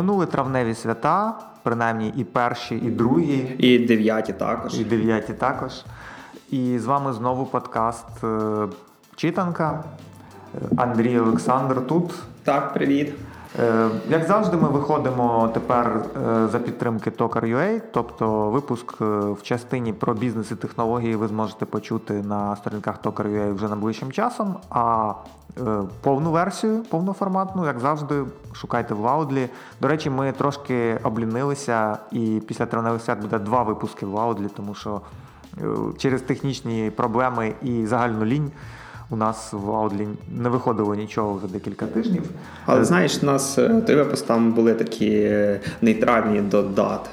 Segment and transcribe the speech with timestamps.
[0.00, 3.56] Минули травневі свята, принаймні і перші, і другі.
[3.58, 4.80] І дев'яті також.
[4.80, 5.72] І дев'яті також.
[6.50, 8.66] І з вами знову подкаст е,
[9.16, 9.84] Читанка.
[10.76, 12.14] Андрій Олександр тут.
[12.44, 13.14] Так, привіт.
[13.58, 20.14] Е, як завжди, ми виходимо тепер е, за підтримки Tokar.ua, тобто випуск в частині про
[20.14, 24.56] бізнес і технології ви зможете почути на сторінках Tokar.ua вже найближчим часом.
[24.70, 25.12] А
[26.00, 29.48] повну версію, повноформатну, як завжди, шукайте в Лаудлі.
[29.80, 34.74] До речі, ми трошки облінилися, і після травневих свят буде два випуски в Лаудлі, тому
[34.74, 35.00] що
[35.98, 38.52] через технічні проблеми і загальну лінь.
[39.10, 40.08] У нас в Лаудлі
[40.42, 42.22] не виходило нічого вже декілька тижнів.
[42.66, 47.10] Але знаєш, у нас е, випуск там були такі е, нейтральні до дат.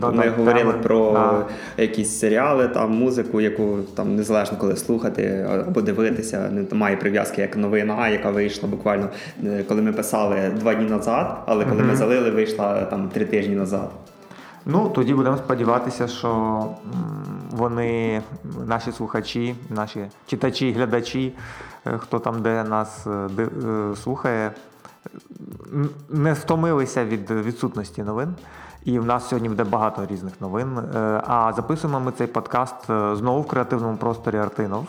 [0.00, 0.82] До Ми говорили теми.
[0.82, 1.44] про а.
[1.82, 6.50] якісь серіали, там музику, яку там незалежно коли слухати або дивитися.
[6.70, 9.08] Немає прив'язки як новина, яка вийшла буквально
[9.44, 13.24] е, коли ми писали два дні назад, але коли mm ми залили, вийшла там три
[13.24, 13.90] тижні назад.
[14.66, 16.64] Ну, тоді будемо сподіватися, що
[17.50, 18.22] вони,
[18.66, 21.34] наші слухачі, наші читачі, глядачі,
[21.86, 24.52] е, хто там де нас е, е, слухає,
[26.10, 28.34] не втомилися від відсутності новин.
[28.84, 30.78] І в нас сьогодні буде багато різних новин.
[31.26, 34.86] А записуємо ми цей подкаст знову в креативному просторі Артинов.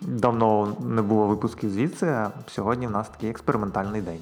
[0.00, 2.06] Давно не було випусків звідси.
[2.06, 4.20] а Сьогодні в нас такий експериментальний день.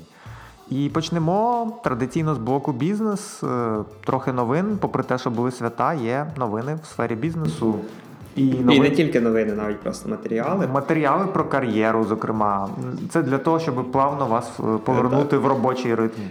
[0.70, 3.42] І почнемо традиційно з блоку бізнес.
[3.44, 7.74] Е, трохи новин, попри те, що були свята, є новини в сфері бізнесу.
[8.36, 8.70] І, новин...
[8.70, 10.66] І не тільки новини, навіть просто матеріали.
[10.66, 12.68] Матеріали про кар'єру, зокрема.
[13.10, 16.22] Це для того, щоб плавно вас повернути повернути в робочий ритм.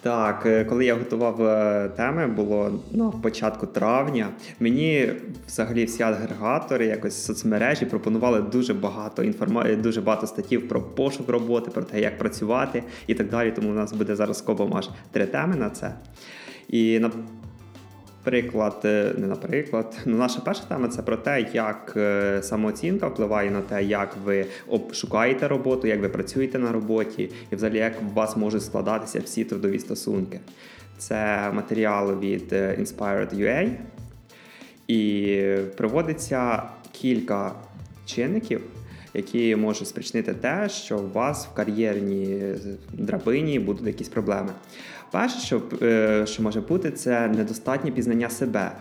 [0.00, 4.28] Так, е, коли я готував е, теми, було на початку травня.
[4.60, 5.12] Мені
[5.46, 11.70] взагалі всі агрегатори, якось соцмережі пропонували дуже багато інформації, дуже багато статтів про пошук роботи,
[11.70, 13.52] про те, як працювати і так далі.
[13.52, 15.94] Тому у нас буде зараз скобом аж три теми на це.
[16.68, 17.00] І
[18.28, 23.50] Приклад, е, не наприклад, ну наша перша тема це про те, як е, самооцінка впливає
[23.50, 24.46] на те, як ви
[24.92, 29.44] шукаєте роботу, як ви працюєте на роботі, і взагалі як у вас можуть складатися всі
[29.44, 30.40] трудові стосунки.
[30.98, 33.70] Це матеріал від е, Inspired.ua
[34.88, 35.42] і
[35.76, 36.62] проводиться
[36.92, 37.52] кілька
[38.06, 38.60] чинників,
[39.14, 42.42] які можуть спричинити те, що у вас в кар'єрній
[42.92, 44.50] драбині будуть якісь проблеми.
[45.10, 48.72] Перше, що е, що може бути, це недостатнє пізнання себе.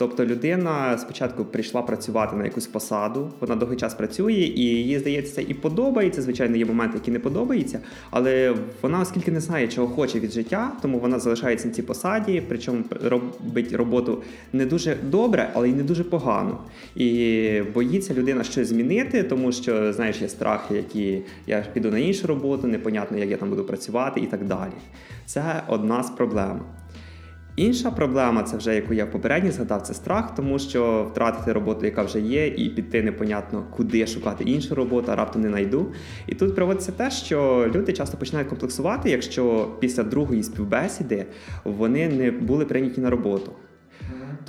[0.00, 5.42] Тобто людина спочатку прийшла працювати на якусь посаду, вона довгий час працює, і їй здається,
[5.48, 6.22] і подобається.
[6.22, 7.80] Звичайно, є моменти, які не подобаються,
[8.10, 12.42] але вона, оскільки не знає, чого хоче від життя, тому вона залишається на цій посаді,
[12.48, 14.22] причому робить роботу
[14.52, 16.58] не дуже добре, але й не дуже погано.
[16.96, 22.26] І боїться людина щось змінити, тому що знаєш, є страхи, які я піду на іншу
[22.26, 24.72] роботу, непонятно, як я там буду працювати і так далі.
[25.26, 26.60] Це одна з проблем.
[27.60, 32.02] Інша проблема, це вже яку я попередньо згадав, це страх, тому що втратити роботу, яка
[32.02, 35.92] вже є, і піти непонятно, куди шукати іншу роботу, а раптом не знайду.
[36.26, 41.26] І тут проводиться те, що люди часто починають комплексувати, якщо після другої співбесіди
[41.64, 43.52] вони не були прийняті на роботу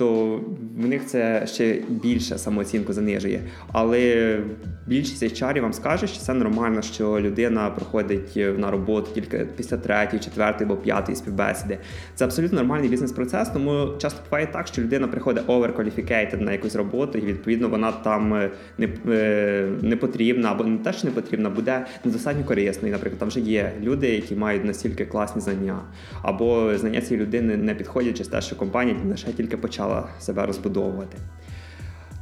[0.02, 0.40] то
[0.76, 3.40] в них це ще більше самооцінку занижує.
[3.72, 4.38] Але
[4.86, 10.22] більшість HR вам скаже, що це нормально, що людина проходить на роботу тільки після третьої,
[10.22, 11.78] четвертої або п'ятої співбесіди.
[12.14, 17.18] Це абсолютно нормальний бізнес-процес, тому часто буває так, що людина приходить overqualificated на якусь роботу,
[17.18, 21.50] і відповідно вона там е, не е, не потрібна, або не те, що не потрібна,
[21.50, 22.92] буде недостатньо корисною.
[22.92, 25.78] Наприклад, там вже є люди, які мають настільки класні знання,
[26.22, 30.46] або знання цієї людини не підходять через те, що компанія лише тільки почала почала себе
[30.46, 31.18] розбудовувати.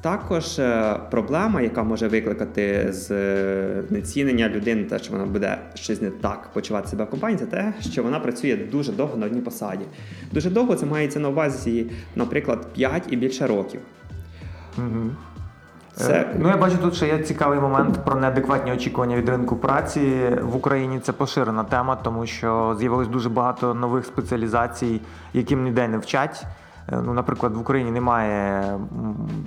[0.02, 6.02] Також е, проблема, яка може викликати з е, нецінення людини, те, що вона буде щось
[6.02, 9.40] не так почувати себе в компанії, це те, що вона працює дуже довго на одній
[9.40, 9.84] посаді.
[10.32, 11.86] Дуже довго це мається на увазі,
[12.16, 13.80] наприклад, 5 і більше років.
[14.78, 15.10] Угу.
[15.94, 16.34] Це...
[16.38, 20.00] Ну, я бачу тут, що є цікавий момент про неадекватні очікування від ринку праці
[20.42, 21.00] в Україні.
[21.00, 25.00] Це поширена тема, тому що з'явилось дуже багато нових спеціалізацій,
[25.32, 26.46] яким ніде не вчать.
[26.92, 28.64] Е, ну, наприклад, в Україні немає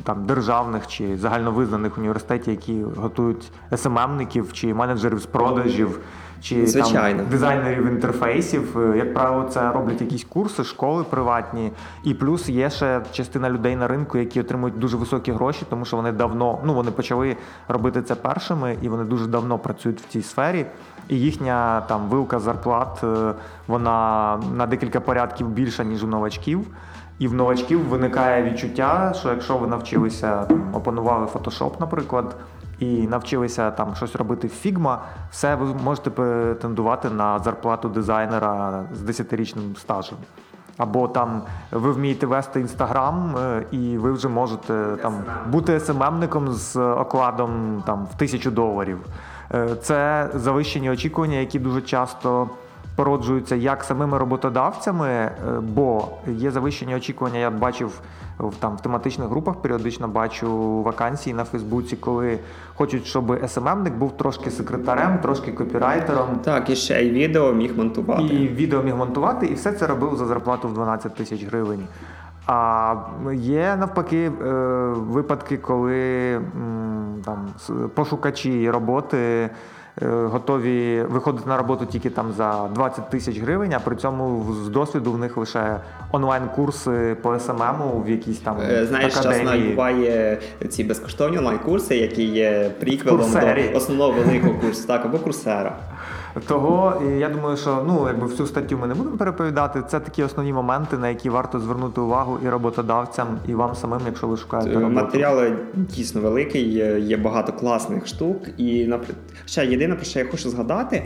[0.04, 6.00] там державних чи загальновизнаних університетів, які готують СММників чи менеджерів з продажів.
[6.44, 7.20] Чи Звичайно.
[7.20, 11.72] там дизайнерів інтерфейсів, е, як правило, це роблять якісь курси, школи приватні,
[12.04, 15.98] і плюс є ще частина людей на ринку, які отримують дуже високі гроші, тому що
[15.98, 17.38] вони давно ну вони почали
[17.68, 20.66] робити це першими, і вони дуже давно працюють в цій сфері.
[21.10, 23.34] І їхня там вилка зарплат е,
[23.68, 26.68] вона на декілька порядків більша ніж у новачків.
[27.24, 32.36] І в новачків виникає відчуття, що якщо ви навчилися там, опанували Photoshop, наприклад,
[32.80, 34.98] і навчилися там щось робити в Figma,
[35.32, 40.18] все ви можете претендувати на зарплату дизайнера з 10-річним стажем.
[40.78, 41.42] Або там
[41.72, 43.36] ви вмієте вести інстаграм,
[43.72, 45.14] і ви вже можете там
[45.50, 49.00] бути СММником з окладом там в тисячу доларів.
[49.54, 52.50] Е, це завищені очікування, які дуже часто
[52.96, 55.32] породжуються як самими роботодавцями, е,
[55.62, 57.40] бо є завищені очікування.
[57.40, 58.02] Я бачив
[58.40, 62.40] в там в тематичних групах, періодично бачу вакансії на Фейсбуці, коли
[62.76, 66.28] хочуть, щоб СММник був трошки секретарем, трошки копірайтером.
[66.44, 68.24] Так, і ще й відео міг монтувати.
[68.24, 71.88] І відео міг монтувати, і все це робив за зарплату в 12 тисяч гривень.
[72.48, 72.96] А
[73.34, 74.52] є навпаки е,
[74.96, 76.42] випадки, коли
[77.26, 77.48] там
[77.96, 79.50] пошукачі роботи.
[80.02, 84.70] Е, готові виходити на роботу тільки там за 20 тисяч гривень, а при цьому з
[84.70, 85.80] досвіду в них лише
[86.12, 89.46] онлайн-курси по СММу в якійсь там е, знаєш, академії.
[89.46, 90.38] часно буває
[90.70, 95.76] ці безкоштовні онлайн-курси, які є приквелом до основного великого курсу, так або курсера.
[96.48, 99.84] Того і я думаю, що ну якби всю статтю ми не будемо переповідати.
[99.88, 104.28] Це такі основні моменти, на які варто звернути увагу і роботодавцям, і вам самим, якщо
[104.28, 104.94] ви шукаєте роботу.
[104.94, 106.70] матеріали дійсно великий,
[107.08, 108.38] є багато класних штук.
[108.58, 108.94] І
[109.46, 111.04] ще єдине про що я хочу згадати.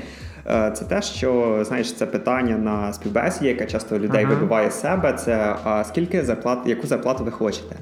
[0.47, 4.29] Е, це те, що знаєш, це питання на співбесіді, яке часто людей uh-huh.
[4.29, 5.13] вибиває з себе.
[5.13, 7.75] Це а скільки зарплат, яку зарплату ви хочете?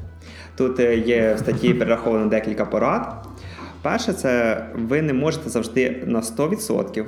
[0.58, 3.26] Тут е, є в статті перераховано декілька порад.
[3.82, 7.06] Перше, це ви не можете завжди на 100%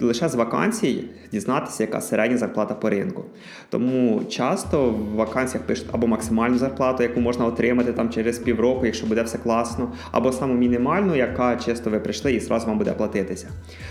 [0.00, 3.24] лише з вакансій дізнатися, яка середня зарплата по ринку.
[3.70, 9.06] Тому часто в вакансіях пишуть або максимальну зарплату, яку можна отримати там через півроку, якщо
[9.06, 13.48] буде все класно, або саму мінімальну, яка чисто ви прийшли і зразу вам буде платитися.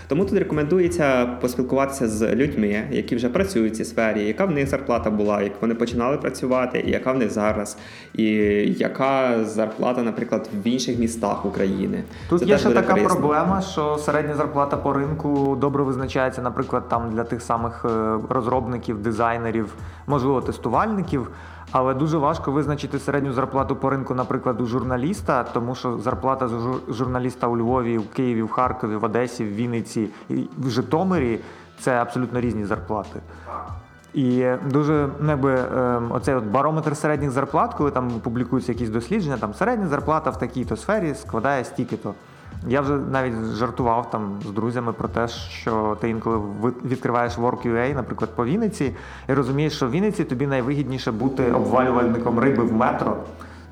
[0.08, 4.68] Тому тут рекомендується поспілкуватися з людьми, які вже працюють в цій сфері, яка в них
[4.68, 7.78] зарплата була, як вони починали працювати, і яка в них зараз,
[8.16, 8.26] і
[8.78, 12.04] яка зарплата, наприклад, в інших містах України.
[12.30, 13.10] Тут Це є ще така корисно.
[13.16, 19.02] проблема, що середня зарплата по ринку добре визначається, наприклад, там для тих самих е, розробників,
[19.02, 19.74] дизайнерів,
[20.08, 21.30] можливо, тестувальників.
[21.72, 26.50] Але дуже важко визначити середню зарплату по ринку, наприклад, у журналіста, тому що зарплата
[26.90, 30.10] журналіста у Львові, у Києві, в Харкові, в Одесі, в Вінниці
[30.58, 31.40] в Житомирі
[31.80, 33.20] це абсолютно різні зарплати.
[34.14, 39.38] І дуже ну, якби, ем, оцей от барометр середніх зарплат, коли там публікуються якісь дослідження,
[39.38, 42.14] там середня зарплата в такій-то сфері складає стільки-то.
[42.68, 46.40] Я вже навіть жартував там з друзями про те, що ти інколи
[46.86, 48.96] відкриваєш Work.ua, наприклад, по Вінниці,
[49.30, 53.18] і розумієш, що в Вінниці тобі найвигідніше бути обвалювальником риби в метро.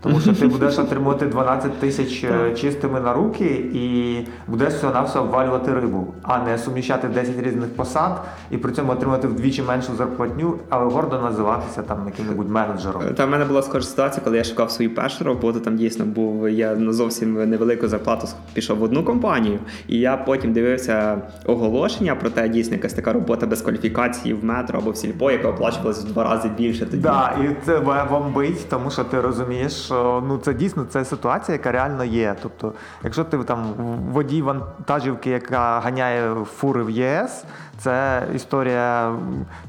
[0.07, 4.17] Тому що ти будеш отримувати 12 тисяч е, чистими на руки і
[4.47, 8.21] будеш всього на все обвалювати рибу, а не суміщати 10 різних посад
[8.51, 13.01] і при цьому отримати вдвічі меншу зарплатню, але гордо називатися там яким-небудь менеджером.
[13.15, 15.59] Та в мене була схожа ситуація, коли я шукав свою першу роботу.
[15.59, 20.53] Там дійсно був я на зовсім невелику зарплату пішов в одну компанію, і я потім
[20.53, 25.31] дивився оголошення про те, дійсно якась така робота без кваліфікації в метро або в сільпо,
[25.31, 26.85] яка оплачувалася в два рази більше.
[26.85, 31.57] Тоді да, і це бомбить, тому що ти розумієш що ну це дійсно це ситуація,
[31.57, 32.35] яка реально є.
[32.41, 32.73] Тобто,
[33.03, 33.73] якщо ти там
[34.11, 37.43] водій вантажівки, яка ганяє фури в ЄС,
[37.77, 39.15] це історія,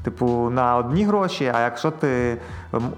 [0.03, 1.51] типу, на одні гроші.
[1.55, 2.37] А якщо ти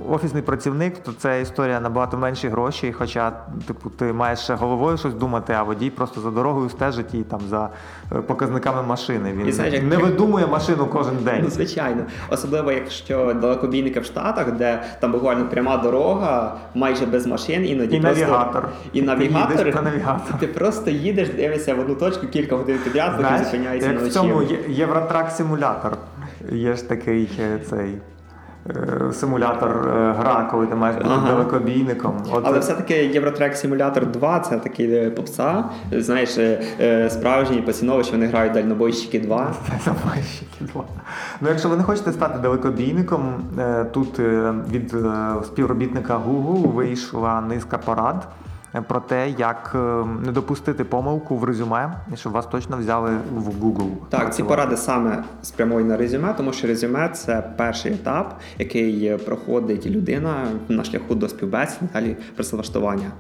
[0.09, 2.91] офісний працівник, то це історія набагато менші гроші.
[2.97, 3.31] Хоча,
[3.67, 7.39] типу, ти маєш ще головою щось думати, а водій просто за дорогою стежить і там
[7.49, 7.69] за
[8.15, 9.33] е, показниками машини.
[9.33, 11.39] Він і, знаєш, не видумує машину кожен день.
[11.43, 17.65] Ну, звичайно, особливо якщо далекобійники в Штатах, де там буквально пряма дорога, майже без машин,
[17.65, 18.19] іноді і просто...
[18.19, 18.69] навігатор.
[18.93, 19.73] І навігатор.
[19.73, 20.39] Ти, навігатор.
[20.39, 23.99] ти просто їдеш, дивишся в одну точку кілька годин підряд, потім зупиняєшся на.
[23.99, 25.97] В цьому Євротрак симулятор.
[26.51, 27.97] Є ж такий е, цей.
[28.69, 31.27] Е, симулятор е, гра, коли ти маєш бути ага.
[31.27, 32.23] далекобійником.
[32.31, 32.43] От...
[32.45, 35.63] Але все-таки Євротрек Симулятор 2 це такий попса.
[35.91, 36.37] Знаєш,
[37.09, 39.37] справжні поціновичі, вони грають дальнобойщики 2.
[39.85, 40.83] Дальнобойщики 2.
[41.41, 43.43] Ну, якщо ви не хочете стати далекобійником,
[43.91, 44.19] тут
[44.71, 44.95] від
[45.45, 48.27] співробітника Google вийшла низка порад
[48.87, 49.77] про те, як е,
[50.25, 53.89] не допустити помилку в резюме, щоб вас точно взяли в Google.
[54.09, 59.85] Так, ці поради саме спрямовані на резюме, тому що резюме це перший етап, який проходить
[59.85, 63.11] людина на шляху до співбесід, далі працевлаштування.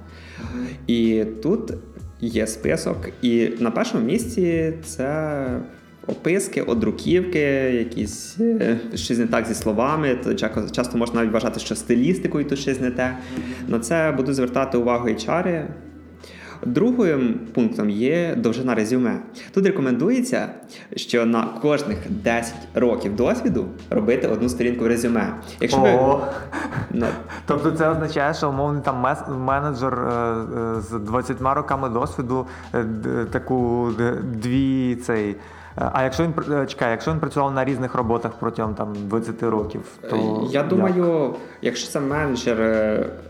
[0.87, 1.73] І тут
[2.19, 5.45] є список, і на першому місці це
[6.07, 7.39] описки, одруківки,
[7.73, 10.17] якісь е, щось не так зі словами.
[10.71, 13.17] Часто можна навіть вважати, що стилістикою тут щось не те.
[13.67, 15.65] На це буду звертати увагу HR.
[16.65, 19.19] Другим пунктом є довжина резюме.
[19.53, 20.49] Тут рекомендується,
[20.95, 25.33] що на кожних 10 років досвіду робити одну сторінку в резюме.
[25.59, 25.99] Якщо ви...
[26.91, 27.05] Ну...
[27.45, 29.15] Тобто це означає, що умовний там
[29.45, 30.13] менеджер е,
[30.77, 32.45] е, з 20 роками досвіду
[33.31, 33.89] таку
[34.23, 35.35] дві цей.
[35.75, 36.33] А якщо він
[36.67, 41.35] чекає, якщо він працював на різних роботах протягом там 20 років, то я думаю, як?
[41.61, 42.57] якщо це менеджер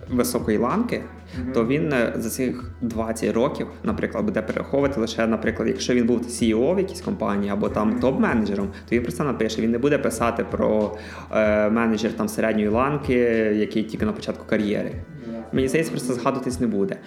[0.10, 1.52] високої ланки, mm-hmm.
[1.54, 6.76] то він за цих 20 років, наприклад, буде перераховувати лише, наприклад, якщо він був CEO
[6.76, 9.62] в якійсь компанії або там топ-менеджером, то він просто напише.
[9.62, 10.98] Він не буде писати про
[11.32, 13.14] е, менеджер там середньої ланки,
[13.56, 14.92] який тільки на початку кар'єри
[15.54, 16.98] мені здається, просто згадуватись не буде.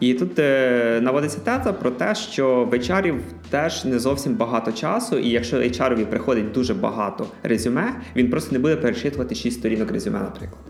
[0.00, 3.18] І тут е, наводиться теза про те, що в HR
[3.50, 8.58] теж не зовсім багато часу, і якщо HR приходить дуже багато резюме, він просто не
[8.58, 10.60] буде перечитувати 6 сторінок резюме, наприклад.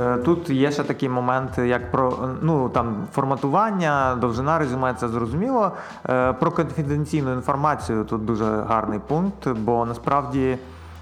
[0.00, 5.72] Е, тут є ще такий момент, як про ну там форматування, довжина резюме, це зрозуміло.
[6.08, 10.56] Е, про конфіденційну інформацію тут дуже гарний пункт, бо насправді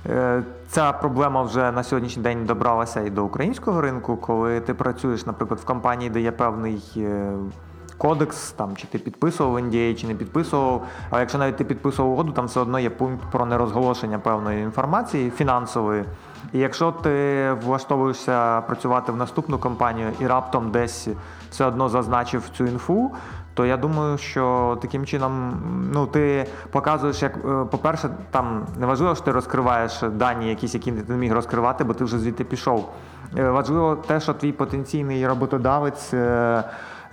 [0.06, 5.26] Е, ця проблема вже на сьогоднішній день добралася і до українського ринку, коли ти працюєш,
[5.26, 7.32] наприклад, в компанії, де є певний е,
[7.98, 10.86] кодекс, там чи ти підписував NDA, чи не підписував.
[11.10, 15.30] А якщо навіть ти підписував угоду, там все одно є пункт про нерозголошення певної інформації
[15.30, 16.04] фінансової.
[16.52, 21.08] І якщо ти влаштовуєшся працювати в наступну компанію і раптом десь
[21.50, 23.10] все одно зазначив цю інфу,
[23.58, 25.62] то я думаю, що таким чином
[25.94, 31.12] ну, ти показуєш, як, е, по-перше, там неважливо, що ти розкриваєш дані, якісь, які ти
[31.12, 32.90] не міг розкривати, бо ти вже звідти пішов.
[33.38, 36.14] Е, важливо те, що твій потенційний роботодавець.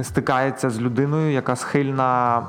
[0.02, 2.44] Стикається з людиною, яка схильна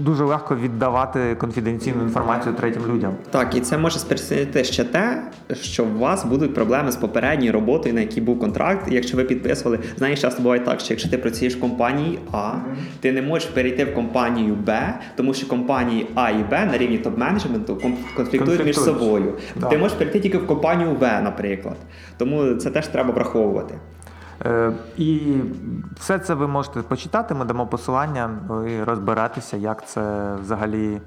[0.00, 3.14] дуже легко віддавати конфіденційну інформацію третім людям.
[3.30, 7.94] Так, і це може спричинити ще те, що у вас будуть проблеми з попередньою роботою,
[7.94, 8.92] на якій був контракт.
[8.92, 12.52] І якщо ви підписували, знаєш, часто буває так, що якщо ти працюєш в компанії А,
[13.00, 16.98] ти не можеш перейти в компанію Б, тому що компанії А і Б на рівні
[16.98, 19.34] топ-менеджменту конфліктують між собою.
[19.60, 19.70] Так.
[19.70, 21.76] Ти можеш перейти тільки в компанію В, наприклад.
[22.18, 23.74] Тому це теж треба враховувати.
[24.46, 25.36] Е, і
[25.96, 27.34] все це ви можете почитати.
[27.34, 28.30] Ми дамо посилання
[28.68, 31.00] і розбиратися, як це взагалі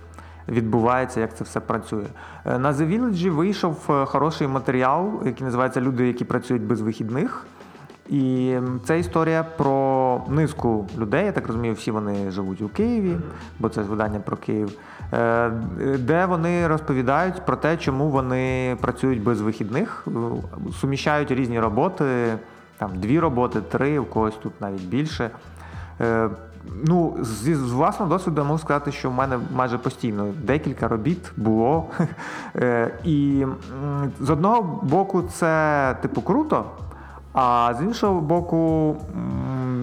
[0.47, 2.05] відбувається, як це все працює.
[2.45, 7.45] Е, на The Village вийшов е, хороший матеріал, який називається Люди, які працюють без вихідних.
[8.09, 11.25] І це історія про низку людей.
[11.25, 13.17] Я так розумію, всі вони живуть у Києві,
[13.59, 14.77] бо це ж видання про Київ,
[15.99, 20.07] де вони розповідають про те, чому вони працюють без вихідних,
[20.81, 22.05] суміщають різні роботи
[22.87, 25.29] там дві роботи, три, у когось тут навіть більше.
[26.01, 26.29] Е,
[26.85, 31.85] Ну, з, з власного досвіду можу сказати, що в мене майже постійно декілька робіт було.
[32.55, 33.45] Е, І
[34.19, 36.65] з одного боку, це типу круто,
[37.33, 38.95] а з іншого боку,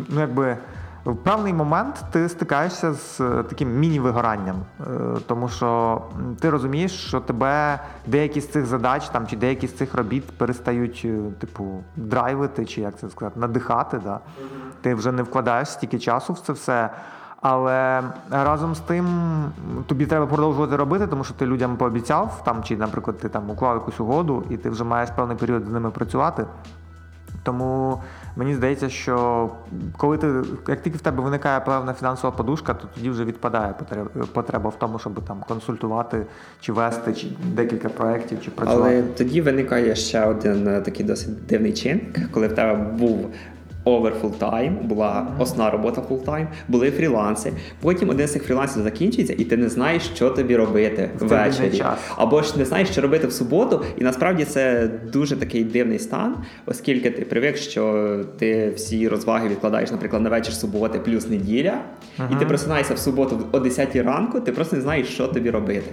[0.08, 0.56] ну якби
[1.04, 4.84] в певний момент ти стикаєшся з е, таким міні-вигоранням, е,
[5.26, 6.02] тому що
[6.40, 11.02] ти розумієш, що тебе деякі з цих задач там чи деякі з цих робіт перестають,
[11.04, 14.00] е, типу, драйвити, чи як це сказати, надихати.
[14.04, 14.20] Да?
[14.80, 16.90] Ти вже не вкладаєш стільки часу в це все.
[17.42, 19.06] Але разом з тим
[19.86, 23.74] тобі треба продовжувати робити, тому що ти людям пообіцяв, там, чи, наприклад, ти там уклав
[23.74, 26.46] якусь угоду, і ти вже маєш певний період з ними працювати.
[27.42, 28.02] Тому
[28.36, 29.48] мені здається, що
[29.96, 30.26] коли ти,
[30.68, 33.74] як тільки в тебе виникає певна фінансова подушка, то тоді вже відпадає
[34.32, 36.26] потреба в тому, щоб там консультувати
[36.60, 38.94] чи вести, чи декілька проєктів, чи працювати.
[38.94, 43.30] Але тоді виникає ще один е, такий досить дивний чинник, коли в тебе був
[43.84, 47.52] over full-time, була основна робота full-time, були фріланси.
[47.80, 51.82] Потім один з цих фрілансів закінчується, і ти не знаєш, що тобі робити ввечері.
[52.16, 53.84] Або ж не знаєш, що робити в суботу.
[53.98, 59.90] І насправді це дуже такий дивний стан, оскільки ти привик, що ти всі розваги відкладаєш,
[59.90, 61.78] наприклад, на вечір суботи плюс неділя,
[62.18, 62.36] uh-huh.
[62.36, 65.90] і ти просинаєшся в суботу о 10 ранку, ти просто не знаєш, що тобі робити.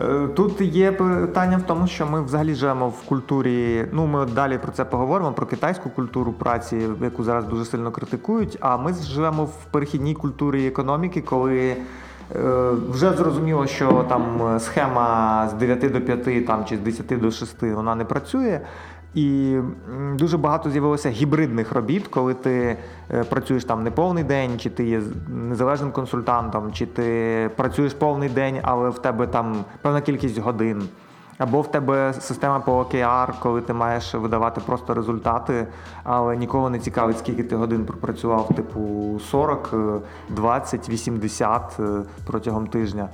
[0.00, 3.86] Е, тут є питання в тому, що ми взагалі живемо в культурі.
[3.92, 8.56] Ну, ми далі про це поговоримо, про китайську культуру праці, яку зараз дуже сильно критикують.
[8.60, 11.76] А ми живемо в перехідній культурі економіки, коли.
[12.36, 17.30] Е, вже зрозуміло, що там схема з 9 до 5 там, чи з 10 до
[17.30, 18.60] 6 вона не працює.
[19.14, 19.58] І
[20.14, 22.76] дуже багато з'явилося гібридних робіт, коли ти
[23.10, 28.28] е, працюєш там не повний день, чи ти є незалежним консультантом, чи ти працюєш повний
[28.28, 30.82] день, але в тебе там певна кількість годин.
[31.38, 35.66] Або в тебе система по OKR, коли ти маєш видавати просто результати,
[36.04, 39.74] але нікого не цікавить, скільки ти годин пропрацював, типу 40,
[40.28, 41.80] 20, 80
[42.26, 43.08] протягом тижня.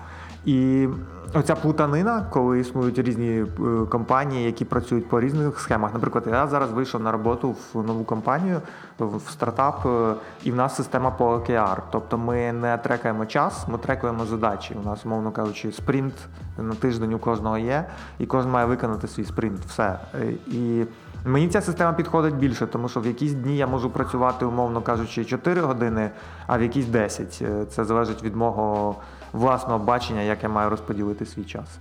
[0.48, 0.88] І
[1.34, 3.46] оця плутанина, коли існують різні е,
[3.90, 5.94] компанії, які працюють по різних схемах.
[5.94, 8.60] Наприклад, я зараз вийшов на роботу в нову компанію,
[8.98, 10.14] в стартап, е,
[10.44, 11.76] і в нас система по OKR.
[11.90, 14.76] Тобто ми не трекаємо час, ми трекаємо задачі.
[14.84, 16.14] У нас, умовно кажучи, спринт
[16.58, 17.84] на тиждень у кожного є,
[18.18, 19.60] і кожен має виконати свій спринт.
[19.64, 19.98] Все.
[20.14, 20.84] Е, і
[21.24, 25.24] Мені ця система підходить більше, тому що в якісь дні я можу працювати, умовно кажучи,
[25.24, 26.10] 4 години,
[26.46, 27.42] а в якісь 10.
[27.70, 28.96] Це залежить від мого
[29.32, 31.78] власного бачення, як я маю розподілити свій час.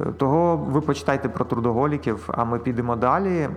[0.00, 3.48] Е, того ви почитайте про трудоголіків, а ми підемо далі.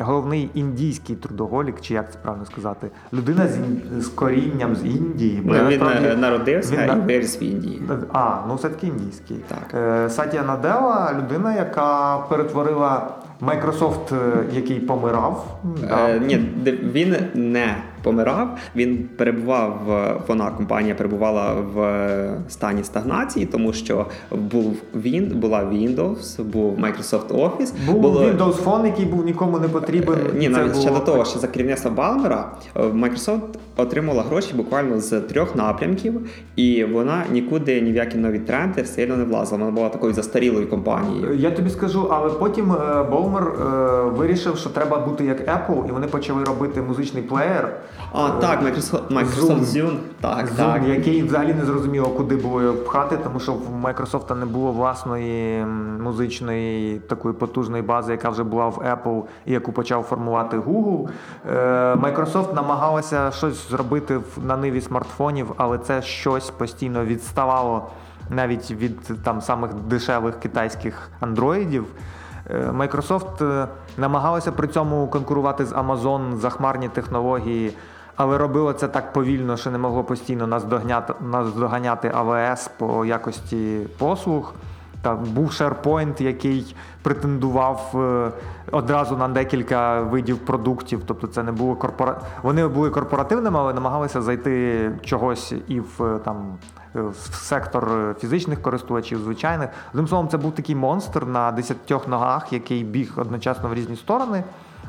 [0.00, 3.58] Головний індійський трудоголік, чи як це правильно сказати, людина з,
[4.04, 5.42] з корінням з Індії.
[5.44, 7.82] Ну, він насправді, е, народився він, і виріс в Індії.
[8.12, 9.36] А, ну все-таки індійський.
[9.48, 9.74] Так.
[9.74, 13.10] Е, Сатія Надела людина, яка перетворила
[13.40, 14.14] Microsoft,
[14.52, 15.58] який помирав.
[15.90, 16.36] Е, Ні,
[16.66, 17.76] він не
[18.06, 18.58] помирав.
[18.76, 19.80] Він перебував
[20.28, 22.06] вона компанія перебувала в
[22.48, 27.72] стані стагнації, тому що був він була Windows, був Microsoft Office.
[27.86, 28.22] Був було...
[28.22, 30.18] Windows Phone, який був нікому не потрібен.
[30.34, 30.82] Е, ні, навіть було...
[30.82, 33.40] ще до того, що за керівництва Балмера е, Microsoft
[33.76, 39.16] отримала гроші буквально з трьох напрямків, і вона нікуди ні в які нові тренди сильно
[39.16, 39.58] не влазила.
[39.58, 41.34] Вона була такою застарілою компанією.
[41.34, 42.74] Я тобі скажу, але потім
[43.10, 43.52] Болмер
[44.16, 47.72] вирішив, що треба бути як Apple, і вони почали робити музичний плеєр.
[48.12, 49.96] А, так, Microsoft Microsoft Zune.
[50.20, 50.82] Так, Zoom, так.
[50.88, 55.64] який взагалі не зрозуміло, куди було його пхати, тому що в Microsoft не було власної
[56.00, 61.08] музичної такої потужної бази, яка вже була в Apple і яку почав формувати Google.
[61.50, 67.86] Е, Microsoft намагалася щось зробити на ниві смартфонів, але це щось постійно відставало
[68.30, 71.84] навіть від там самих дешевих китайських андроїдів.
[72.54, 77.74] Microsoft е, намагалася при цьому конкурувати з Amazon за хмарні технології
[78.16, 80.60] але робило це так повільно, що не могло постійно
[81.20, 84.54] наздоганяти, АВС по якості послуг.
[85.02, 88.30] Там був SharePoint, який претендував е,
[88.72, 91.02] одразу на декілька видів продуктів.
[91.06, 92.20] Тобто це не було корпора...
[92.42, 96.58] Вони були корпоративними, але намагалися зайти чогось і в е, там
[97.32, 99.68] сектор фізичних користувачів, звичайних.
[99.90, 104.44] Одним словом, це був такий монстр на десятьох ногах, який біг одночасно в різні сторони.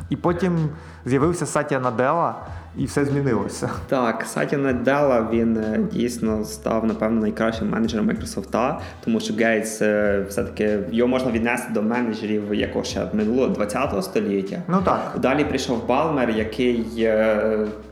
[0.09, 0.69] І потім
[1.05, 2.35] з'явився Сатя Надела,
[2.77, 3.69] і все змінилося.
[3.87, 10.25] Так, Сатя Надела він е, дійсно став, напевно, найкращим менеджером Microsoft, тому що Гейтс е,
[10.29, 14.61] все-таки його можна віднести до менеджерів якого ще минулого 20-го століття.
[14.67, 15.15] Ну так.
[15.21, 16.85] Далі прийшов Балмер, який.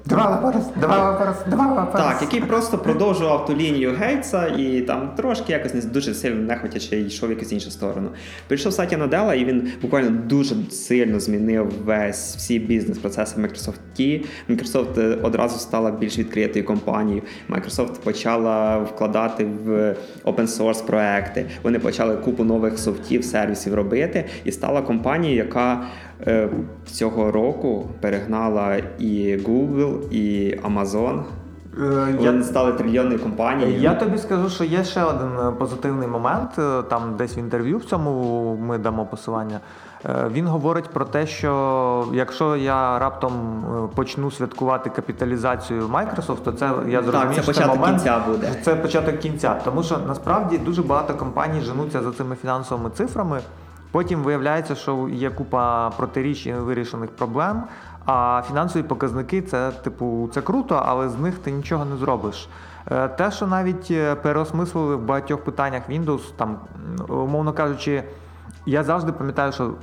[0.06, 2.04] Developers, developers, developers.
[2.04, 7.00] Так, який просто продовжував ту лінію Гейтса і там трошки якось не дуже сильно нехотячи
[7.00, 8.10] йшов в якусь іншу сторону.
[8.48, 13.74] Прийшов Сатя Надела, і він буквально дуже сильно змінив весь всі бізнес-процеси в Microsoft.
[14.50, 17.22] Microsoft е, одразу стала більш відкритою компанією.
[17.50, 21.46] Microsoft почала вкладати в open source проекти.
[21.64, 25.84] Вони почали купу нових софтів, сервісів робити, і стала компанією, яка
[26.28, 26.50] е,
[26.86, 31.24] цього року перегнала і Google, і Amazon.
[31.80, 32.44] Е, Вони я...
[32.44, 33.82] стали трильйонною компанією.
[33.82, 36.50] Я тобі скажу, що є ще один е, позитивний момент.
[36.90, 39.60] Там десь в інтерв'ю в цьому ми дамо посилання.
[40.32, 43.64] Він говорить про те, що якщо я раптом
[43.96, 48.62] почну святкувати капіталізацію Microsoft, то це я зрозумію, так, це початок це момент, кінця буде.
[48.62, 49.62] Це початок кінця.
[49.64, 53.40] Тому що насправді дуже багато компаній женуться за цими фінансовими цифрами.
[53.92, 57.64] Потім виявляється, що є купа протиріч і невирішених проблем.
[58.06, 62.50] А фінансові показники це, типу, це круто, але з них ти нічого не зробиш.
[62.92, 66.58] Е, те, що навіть е, переосмислили в багатьох питаннях Windows, там,
[67.08, 68.04] умовно кажучи,
[68.66, 69.74] я завжди пам'ятаю, що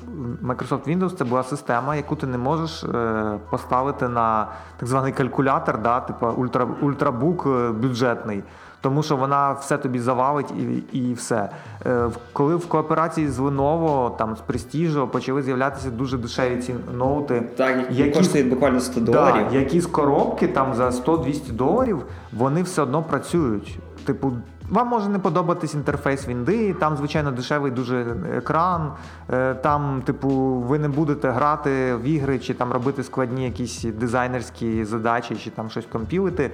[0.43, 5.83] Microsoft Windows це була система, яку ти не можеш е, поставити на так званий калькулятор,
[5.83, 8.43] да, типу ультра, ультрабук бюджетний
[8.83, 11.49] тому що вона все тобі завалить і і все.
[11.87, 17.43] Е, коли в кооперації з Lenovo, там з Prestige почали з'являтися дуже дешеві ці ноути,
[17.57, 19.47] так, які коштують буквально 100 доларів.
[19.51, 23.79] Да, які з коробки там за 100-200 доларів вони все одно працюють.
[24.05, 24.33] Типу,
[24.73, 28.93] вам може не подобатись інтерфейс Вінди, там, звичайно, дешевий дуже екран.
[29.31, 30.29] Е, там, типу,
[30.69, 35.71] ви не будете грати в ігри чи там робити складні якісь дизайнерські задачі, чи там
[35.71, 36.51] щось компілити.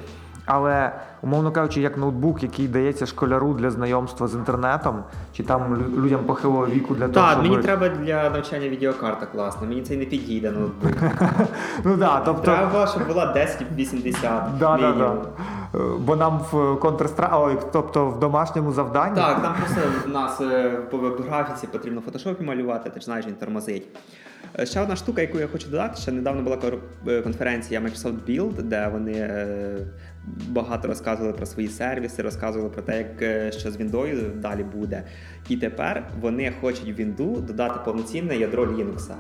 [0.51, 5.03] Але, умовно кажучи, як ноутбук, який дається школяру для знайомства з інтернетом,
[5.33, 7.51] чи там людям похилого віку для того, Так, щоб...
[7.51, 10.93] мені треба для навчання відеокарта класна, мені це не підійде ноутбук.
[11.85, 12.43] Ну да, тобто...
[12.43, 14.23] Треба, щоб була 1080
[14.59, 15.15] да, да, да.
[15.99, 19.17] Бо нам в Counter-Strike, тобто в домашньому завданні.
[19.17, 23.35] Так, там просто в нас е, по веб-графіці потрібно фотошопі малювати, ти ж знаєш, він
[23.35, 23.87] тормозить.
[24.59, 26.59] Е, ще одна штука, яку я хочу додати, ще недавно була
[27.07, 29.31] е, конференція Microsoft Build, де вони
[30.49, 35.03] багато розказували про свої сервіси, розказували про те, як е, що з Віндою далі буде.
[35.49, 39.11] І тепер вони хочуть в Вінду додати повноцінне ядро Linux.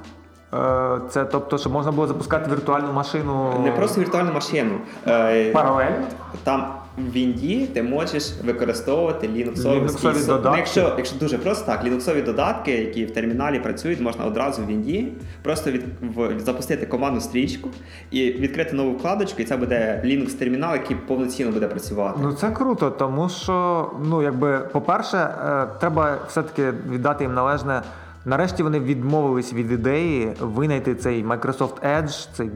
[0.54, 3.60] Е, це тобто, щоб можна було запускати віртуальну машину.
[3.64, 4.72] Не просто віртуальну машину.
[5.06, 6.06] Е, Паралельно?
[6.44, 10.48] Там в Вінді ти можеш використовувати лінуксові Лінуксові додатки?
[10.50, 14.66] Ну, якщо, якщо дуже просто так, лінуксові додатки, які в терміналі працюють, можна одразу в
[14.66, 15.84] Вінді просто від,
[16.16, 17.70] в, запустити командну стрічку
[18.10, 22.18] і відкрити нову вкладочку, і це буде Linux термінал, який повноцінно буде працювати.
[22.22, 27.82] Ну це круто, тому що, ну якби, по-перше, е, треба все-таки віддати їм належне.
[28.24, 32.50] Нарешті вони відмовились від ідеї винайти цей Microsoft Edge, цей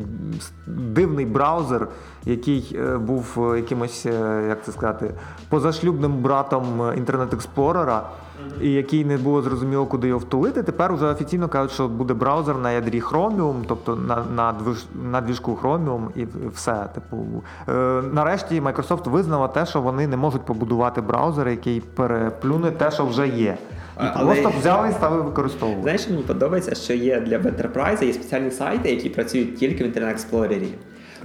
[0.67, 1.89] дивний браузер,
[2.25, 5.15] який е, був е, якимось, е, як це сказати,
[5.49, 8.03] позашлюбним братом інтернет експлорера,
[8.61, 10.63] і який не було зрозуміло, куди його втулити.
[10.63, 15.21] Тепер вже офіційно кажуть, що буде браузер на ядрі Chromium, тобто на на, движ, на
[15.21, 16.89] двіжку Chromium і все.
[16.95, 17.17] Типу,
[18.13, 23.29] нарешті Microsoft визнала те, що вони не можуть побудувати браузер, який переплюне те, що вже
[23.29, 23.59] є.
[23.97, 24.35] І Але...
[24.35, 25.83] просто взяли і стали використовувати.
[25.83, 30.15] Знаєш, мені подобається, що є для Enterprise є спеціальні сайти, які працюють тільки в Internet
[30.15, 30.67] Explorer.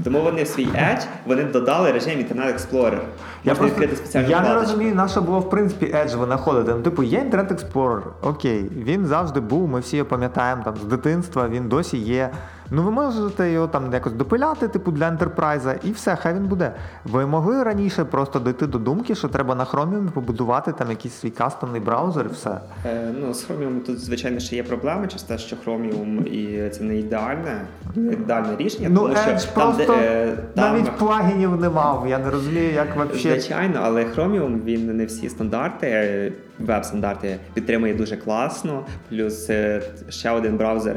[0.04, 3.00] Тому вони в свій Edge вони додали режим Internet Explorer.
[3.44, 6.72] Я просто, відкрити спеціальну Я не розумію, на що було в принципі Edge винаходити.
[6.76, 10.84] Ну, типу, є Internet Explorer, окей, він завжди був, ми всі його пам'ятаємо там з
[10.84, 12.30] дитинства, він досі є.
[12.72, 16.72] Ну ви можете його там якось допиляти, типу для ентерпрайза, і все, хай він буде.
[17.04, 21.30] Ви могли раніше просто дійти до думки, що треба на Chromium побудувати там якийсь свій
[21.30, 22.60] кастомний браузер і все.
[22.86, 26.84] Е, Ну, з Chromium тут, звичайно, ще є проблеми, через те, що Chromium і це
[26.84, 27.62] не ідеальне,
[27.96, 28.90] не ідеальне рішення.
[28.92, 30.74] Ну, тому Edge що просто там, де, там...
[30.74, 32.06] навіть плагінів не мав.
[32.10, 33.20] Я не розумію, як взагалі.
[33.20, 38.86] Звичайно, але Chromium він не всі стандарти, веб-стандарти підтримує дуже класно.
[39.10, 40.96] Плюс е, ще один браузер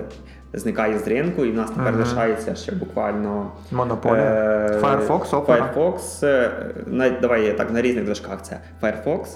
[0.52, 1.98] зникає з ринку, і в нас тепер uh-huh.
[1.98, 4.24] лишається ще буквально Монополія.
[4.24, 5.74] Е- Firefox, Opera.
[5.74, 9.26] Firefox, е- на, давай так на різних движках це Firefox,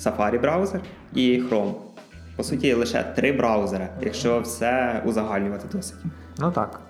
[0.00, 0.80] Safari браузер
[1.14, 1.72] і Chrome.
[2.36, 5.96] По суті, лише три браузери, якщо все узагальнювати досить.
[6.38, 6.80] Ну так.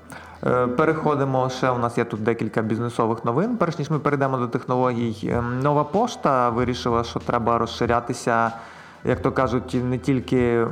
[0.46, 1.70] Е, переходимо ще.
[1.70, 3.56] У нас є тут декілька бізнесових новин.
[3.56, 8.52] Перш ніж ми перейдемо до технологій, ем, нова пошта вирішила, що треба розширятися
[9.04, 10.66] як то кажуть, не тільки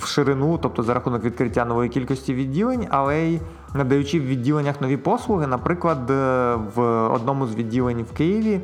[0.00, 3.40] в ширину, тобто за рахунок відкриття нової кількості відділень, але й
[3.74, 5.46] надаючи в відділеннях нові послуги.
[5.46, 8.60] Наприклад, е, в одному з відділень в Києві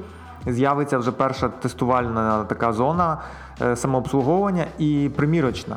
[0.47, 3.19] з'явиться вже перша тестувальна така зона
[3.63, 5.77] е, самообслуговування і примірочна.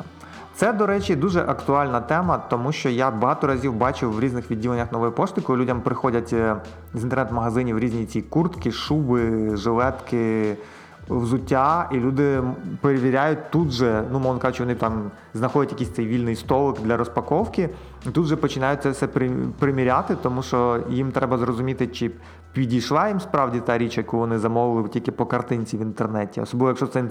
[0.54, 4.92] Це, до речі, дуже актуальна тема, тому що я багато разів бачив в різних відділеннях
[4.92, 6.56] нової пошти, коли людям приходять е,
[6.94, 10.56] з інтернет-магазинів різні ці куртки, шуби, жилетки
[11.08, 12.42] взуття, і люди
[12.80, 17.70] перевіряють тут же, ну мовно кажучи, вони там знаходять якийсь цей вільний столик для розпаковки.
[18.06, 19.06] і Тут же починають це все
[19.58, 22.10] приміряти, тому що їм треба зрозуміти, чи
[22.52, 26.40] підійшла їм справді та річ, яку вони замовили тільки по картинці в інтернеті.
[26.40, 27.04] Особливо, якщо це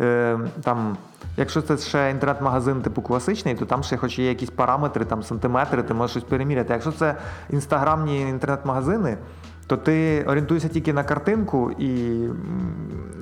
[0.00, 0.96] е, там.
[1.36, 5.82] Якщо це ще інтернет-магазин типу класичний, то там ще хоч є якісь параметри, там сантиметри,
[5.82, 6.72] ти можеш щось переміряти.
[6.72, 7.16] Якщо це
[7.50, 9.16] інстаграмні інтернет-магазини,
[9.66, 12.18] то ти орієнтуєшся тільки на картинку, і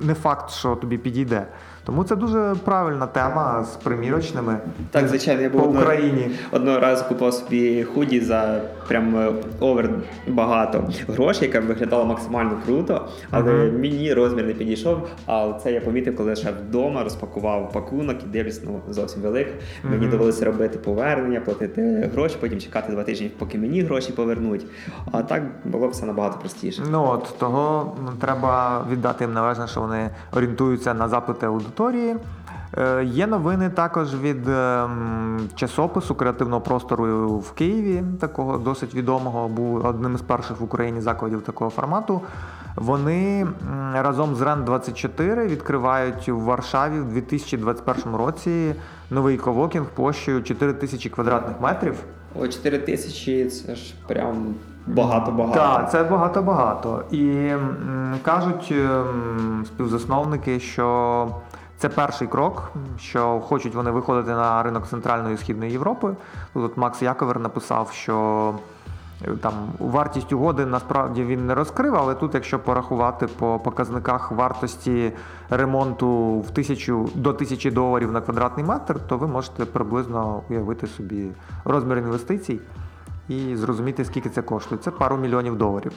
[0.01, 1.47] не факт, що тобі підійде.
[1.85, 4.57] Тому це дуже правильна тема з примірочними.
[4.91, 6.31] Так, звичайно, я був по Україні.
[6.51, 9.89] Одного разу купував собі худі за прям е, овер
[10.27, 13.79] багато грошей, яка виглядала максимально круто, але uh-huh.
[13.79, 15.07] мені розмір не підійшов.
[15.27, 19.47] А це я помітив, коли ще вдома розпакував пакунок і дивлюсь, ну зовсім велик.
[19.83, 24.65] Мені довелося робити повернення, платити гроші, потім чекати два тижні, поки мені гроші повернуть.
[25.11, 26.81] А так було все набагато простіше.
[26.91, 32.15] Ну от того треба віддати їм належне, що вони орієнтуються на запити аудиторії аудиторії.
[32.77, 39.85] Е, є новини також від ем, часопису креативного простору в Києві, такого досить відомого, був
[39.85, 42.21] одним із перших в Україні закладів такого формату.
[42.75, 43.47] Вони
[43.93, 48.75] разом з РЕН 24 відкривають в Варшаві в 2021 році
[49.09, 51.95] новий ковокінг площею 4 тисячі квадратних метрів.
[52.39, 54.55] О, 4 тисячі це ж прям
[54.87, 55.59] багато-багато.
[55.59, 57.03] Так, це багато-багато.
[57.11, 61.27] І м, кажуть м, співзасновники, що
[61.83, 66.15] це перший крок, що хочуть вони виходити на ринок Центральної і Східної Європи.
[66.53, 68.55] Тут Макс Яковер написав, що
[69.25, 75.11] е, там вартість угоди насправді він не розкрив, але тут, якщо порахувати по показниках вартості
[75.49, 81.27] ремонту в тисячу до тисячі доларів на квадратний метр, то ви можете приблизно уявити собі
[81.65, 82.59] розмір інвестицій
[83.27, 84.81] і зрозуміти, скільки це коштує.
[84.81, 85.91] Це пару мільйонів доларів.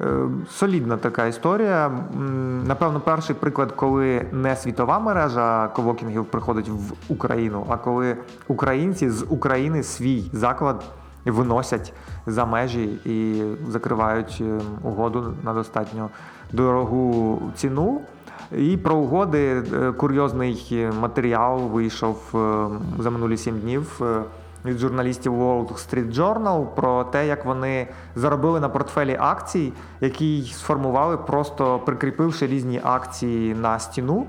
[0.00, 1.90] Е, солідна така історія.
[2.66, 8.16] Напевно, перший приклад, коли не світова мережа ковокінгів приходить в Україну, а коли
[8.48, 10.84] українці з України свій заклад
[11.24, 11.92] виносять
[12.26, 16.10] за межі і закривають е, угоду на достатньо
[16.52, 18.00] дорогу ціну.
[18.52, 19.62] І про угоди
[19.96, 22.16] курйозний матеріал вийшов
[22.98, 24.02] за минулі сім днів
[24.64, 31.16] від журналістів Wall Street Journal про те, як вони заробили на портфелі акцій, які сформували,
[31.16, 34.26] просто прикріпивши різні акції на стіну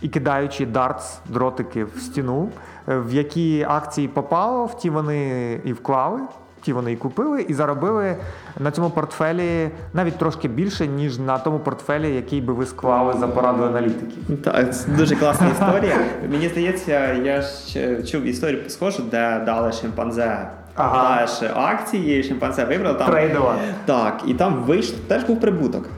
[0.00, 2.48] і кидаючи дартс дротики в стіну,
[2.86, 6.20] в які акції попало, в ті вони і вклали
[6.64, 8.16] ті вони і купили, і заробили
[8.58, 13.28] на цьому портфелі навіть трошки більше, ніж на тому портфелі, який би ви склали за
[13.28, 14.42] порадою аналітиків.
[14.44, 15.96] Так, це дуже класна історія.
[16.30, 20.48] Мені здається, я ж чув історію схожу, де дали шимпанзе.
[20.74, 21.26] Ага.
[21.26, 23.10] Теж акції, шимпанзе вибрали там.
[23.10, 23.56] Трейдова.
[23.84, 25.88] Так, і там вийшло, теж був прибуток.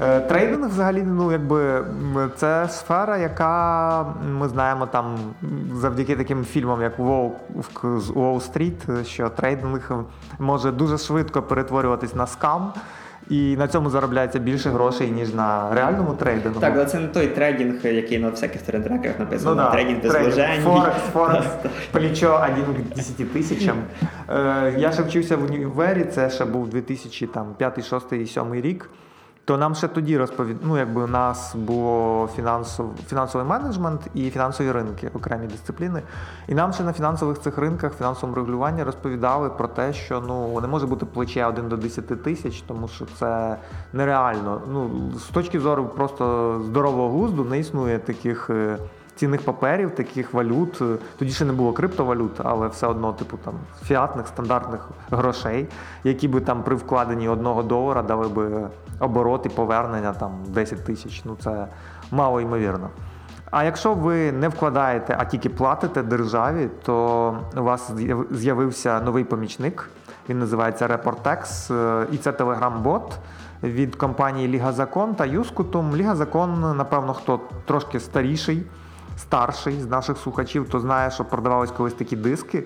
[0.00, 1.84] Е, трейдинг взагалі ну якби
[2.36, 4.04] це сфера, яка
[4.38, 5.16] ми знаємо там
[5.74, 6.92] завдяки таким фільмам, як
[7.82, 9.90] з Уолл-стріт, що трейдинг
[10.38, 12.72] може дуже швидко перетворюватись на скам.
[13.30, 16.60] І на цьому заробляється більше грошей, ніж на реальному трейдингу.
[16.60, 19.50] Так, але це не той трейдинг, який на всяких трендтреках написано.
[19.50, 19.70] Ну, да.
[19.70, 20.62] Трейдинг без вложень.
[20.62, 21.46] Форекс, Форекс,
[21.92, 23.76] плечо 1 к 10 тисячам.
[24.28, 28.90] Е, я ще вчився в універі, це ще був 2005, 2006, 2007 рік.
[29.44, 30.56] То нам ще тоді розповід...
[30.62, 32.90] ну, якби у нас було фінансов...
[33.08, 36.02] фінансовий менеджмент і фінансові ринки, окремі дисципліни.
[36.48, 40.68] І нам ще на фінансових цих ринках, фінансовому регулюванні розповідали про те, що ну не
[40.68, 43.56] може бути плече 1 до 10 тисяч, тому що це
[43.92, 44.60] нереально.
[44.72, 48.50] Ну, З точки зору просто здорового глузду не існує таких.
[48.50, 48.78] Е,
[49.16, 50.82] цінних паперів, таких валют.
[51.18, 55.66] Тоді ще не було криптовалют, але все одно, типу там фіатних стандартних грошей,
[56.04, 58.68] які би там при вкладенні одного долара дали би
[59.00, 61.22] оборот і повернення там 10 тисяч.
[61.24, 61.66] Ну це
[62.10, 62.90] мало ймовірно.
[63.50, 67.92] А якщо ви не вкладаєте, а тільки платите державі, то у вас
[68.30, 69.90] з'явився новий помічник.
[70.28, 71.74] Він називається Reportex,
[72.12, 73.18] і це телеграм-бот
[73.62, 75.96] від компанії Ліга Закон та Юскутум.
[75.96, 78.66] Ліга Закон, напевно, хто трошки старіший
[79.16, 82.64] старший з наших слухачів, то знає, що продавались колись такі диски.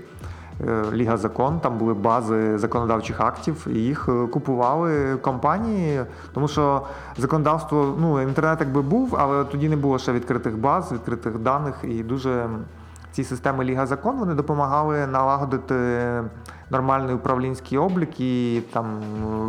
[0.67, 6.83] Е, Ліга закон, там були бази законодавчих актів, і їх е, купували компанії, тому що
[7.17, 12.03] законодавство, ну інтернет якби був, але тоді не було ще відкритих баз, відкритих даних, і
[12.03, 12.49] дуже
[13.13, 15.75] ці системи Ліга закон вони допомагали налагодити
[16.71, 19.01] нормальний управлінський облік і там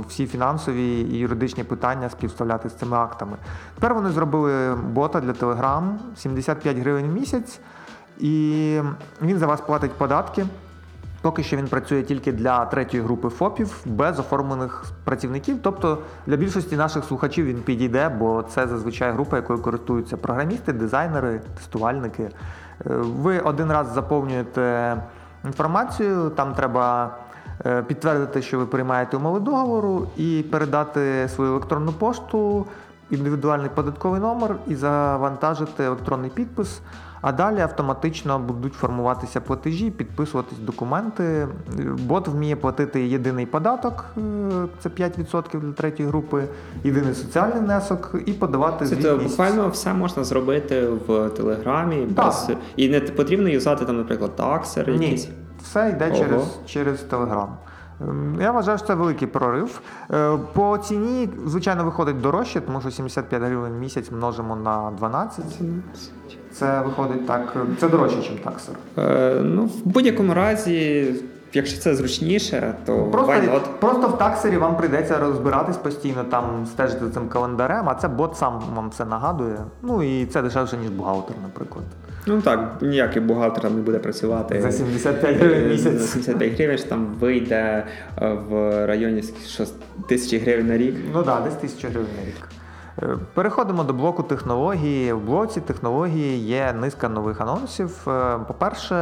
[0.07, 3.37] всі фінансові і юридичні питання співставляти з цими актами.
[3.75, 7.59] Тепер вони зробили бота для Telegram 75 гривень в місяць,
[8.19, 8.79] і
[9.21, 10.45] він за вас платить податки.
[11.21, 15.57] Поки що він працює тільки для третьої групи ФОПів без оформлених працівників.
[15.61, 21.41] Тобто для більшості наших слухачів він підійде, бо це зазвичай група, якою користуються програмісти, дизайнери,
[21.57, 22.23] тестувальники.
[22.23, 22.31] Е,
[22.95, 24.95] ви один раз заповнюєте
[25.45, 26.29] інформацію.
[26.29, 27.17] Там треба
[27.65, 32.65] е, підтвердити, що ви приймаєте умови договору, і передати свою електронну пошту,
[33.09, 36.81] індивідуальний податковий номер і завантажити електронний підпис.
[37.21, 41.47] А далі автоматично будуть формуватися платежі, підписуватись документи.
[41.99, 44.21] Бот вміє платити єдиний податок, е,
[44.79, 46.43] це 5% для третьої групи,
[46.83, 48.85] єдиний соціальний внесок і подавати.
[48.85, 54.89] Це буквально все можна зробити в Телеграмі, без і не потрібно юзати там, наприклад, таксер.
[54.89, 55.27] якийсь?
[55.27, 57.57] Ні, все йде через через Телеграм.
[58.01, 59.81] Ем, я вважаю, що це великий прорив.
[60.11, 65.45] Е, по ціні, звичайно, виходить дорожче, тому що 75 гривень в місяць множимо на 12.
[66.51, 67.55] Це виходить так.
[67.79, 68.75] Це дорожче, ніж таксер.
[68.97, 71.05] Е, ну, в будь-якому разі.
[71.53, 77.27] Якщо це зручніше, то просто просто в таксері вам прийдеться розбиратись постійно, там стежити цим
[77.27, 79.57] календарем, а це бот сам вам все нагадує.
[79.81, 81.83] Ну і це дешевше, ніж бухгалтер, наприклад.
[82.25, 84.61] Ну так, ніякий бухгалтер не буде працювати.
[84.61, 85.93] За 75 гривень е, місяць.
[85.93, 87.85] За 75 гривень там вийде
[88.21, 89.23] е, в районі
[90.07, 90.95] тисячі гривень на рік.
[91.13, 92.47] Ну так, да, десь тисяча гривень на рік.
[93.03, 95.13] Е, переходимо до блоку технології.
[95.13, 98.03] В блоці технології є низка нових анонсів.
[98.47, 98.95] По-перше,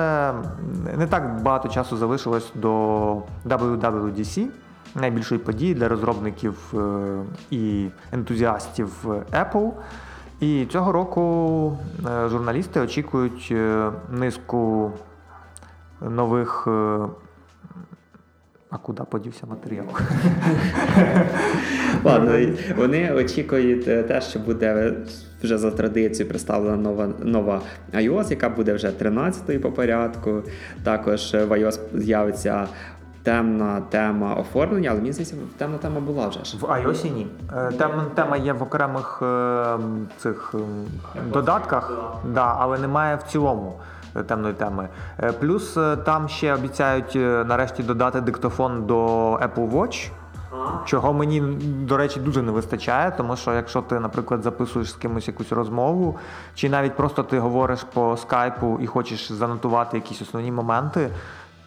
[0.98, 3.14] не так багато часу залишилось до
[3.46, 4.46] WWDC,
[4.96, 6.74] найбільшої події для розробників
[7.52, 8.90] і ентузіастів
[9.32, 9.72] Apple.
[10.40, 14.92] І цього року е, журналісти очікують е, низку
[16.02, 16.68] нових.
[16.68, 17.00] Е,
[18.70, 19.84] а куди подівся матеріал?
[22.04, 24.94] Ладно, Вони очікують те, що буде
[25.44, 27.62] вже за традицією представлена нова нова
[27.94, 30.42] iOS, яка буде вже 13-ї по порядку.
[30.84, 32.68] Також в iOS з'явиться
[33.28, 36.58] темна тема оформлення, але мені здається, темна тема була вже ж.
[36.58, 37.28] В iOS ні.
[37.58, 39.78] Е, темна тема є в окремих е,
[40.18, 40.56] цих
[41.16, 41.94] е, додатках,
[42.26, 43.80] да, але немає в цілому.
[44.28, 44.88] темної теми.
[45.40, 47.16] Плюс там ще обіцяють
[47.48, 48.98] нарешті додати диктофон до
[49.34, 50.10] Apple Watch.
[50.86, 55.28] Чого мені, до речі, дуже не вистачає, тому що якщо ти, наприклад, записуєш з кимось
[55.28, 56.18] якусь розмову,
[56.56, 61.10] чи навіть просто ти говориш по скайпу і хочеш занотувати якісь основні моменти,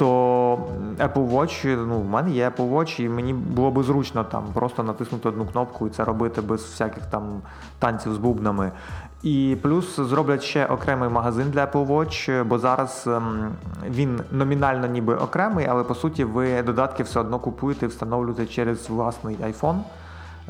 [0.01, 0.59] то
[0.99, 4.83] Apple Watch, ну, в мене є Apple Watch, і мені було би зручно там просто
[4.83, 7.43] натиснути одну кнопку і це робити без всяких там
[7.79, 8.73] танців з бубнами.
[9.23, 13.51] І плюс зроблять ще окремий магазин для Apple Watch, бо зараз ем,
[13.89, 18.91] він номінально ніби окремий, але по суті ви додатки все одно купуєте і встановлюєте через
[18.91, 19.79] власний iPhone.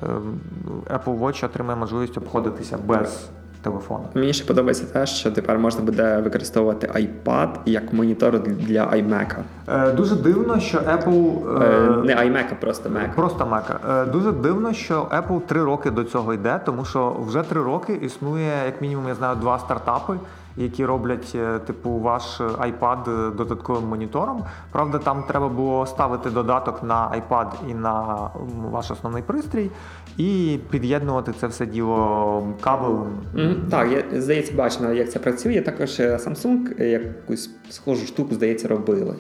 [0.02, 0.40] Ем,
[0.84, 3.30] Apple Watch отримає можливість обходитися без
[3.62, 4.04] телефону.
[4.14, 9.36] Мені ще подобається те, що тепер можна буде використовувати iPad як монітор для iMac.
[9.68, 13.14] Е, дуже дивно, що Apple е, не iMac, а просто Mac.
[13.14, 14.00] Просто Mac.
[14.02, 17.92] Е, дуже дивно, що Apple три роки до цього йде, тому що вже три роки
[17.92, 20.12] існує, як мінімум, я знаю, два стартапи
[20.56, 24.44] які роблять е, типу ваш iPad е, додатковим монітором.
[24.72, 28.28] Правда, там треба було ставити додаток на iPad і на
[28.70, 29.70] ваш основний пристрій,
[30.16, 33.18] і під'єднувати це все діло кабелем.
[33.34, 35.60] Mm, так, я здається, бачно, як це працює.
[35.60, 39.14] Також е, Samsung якусь схожу штуку, здається, робили.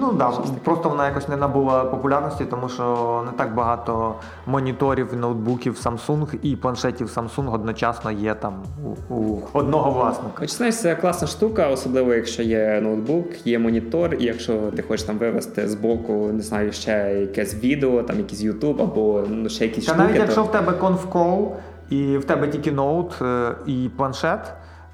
[0.00, 0.32] Ну да,
[0.64, 4.14] просто вона якось не набула популярності, тому що не так багато
[4.46, 8.62] моніторів, ноутбуків Samsung і планшетів Samsung одночасно є там
[9.08, 14.24] у, у одного власника знаєш, це класна штука, особливо якщо є ноутбук, є монітор, і
[14.24, 18.82] якщо ти хочеш там вивести з боку, не знаю, ще якесь відео, там якийсь YouTube
[18.82, 20.08] або ну, ще якісь Та штуки.
[20.08, 21.52] навіть якщо в тебе конфкол
[21.90, 24.40] і в тебе тільки ноут е, і планшет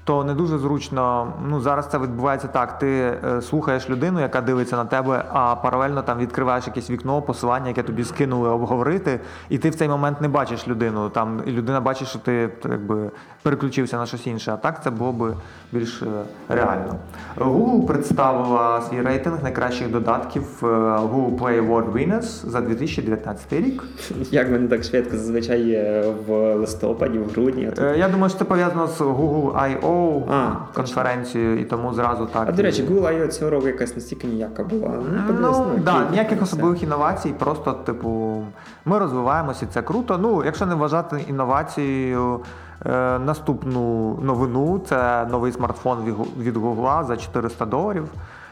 [0.05, 1.33] то не дуже зручно.
[1.47, 2.79] Ну зараз це відбувається так.
[2.79, 7.67] Ти е, слухаєш людину, яка дивиться на тебе, а паралельно там відкриваєш якесь вікно, посилання,
[7.67, 11.09] яке тобі скинули обговорити, і ти в цей момент не бачиш людину.
[11.09, 13.11] Там і людина бачить, що ти якби
[13.43, 14.51] переключився на щось інше.
[14.51, 15.33] А так це було би
[15.71, 16.05] більш е,
[16.49, 16.95] реально.
[17.37, 23.83] Google представила свій рейтинг найкращих додатків е, Google Play Award Winners за 2019 рік.
[24.31, 27.69] Як вони так швидко зазвичай в листопаді, в грудні?
[27.97, 29.92] Я думаю, що це пов'язано з Google I.O
[30.29, 32.45] а, конференцію, і тому зразу так.
[32.49, 33.27] А до речі, Google I.O.
[33.27, 34.89] цього року якась настільки ніяка була.
[35.29, 38.43] Ну, ну да, ніяких особливих інновацій, просто, типу,
[38.85, 40.17] ми розвиваємося, це круто.
[40.17, 42.39] Ну, якщо не вважати інновацією.
[42.85, 48.05] Е, наступну новину це новий смартфон від Google за 400 доларів,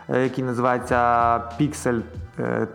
[0.09, 0.95] е, який називається
[1.59, 2.01] Pixel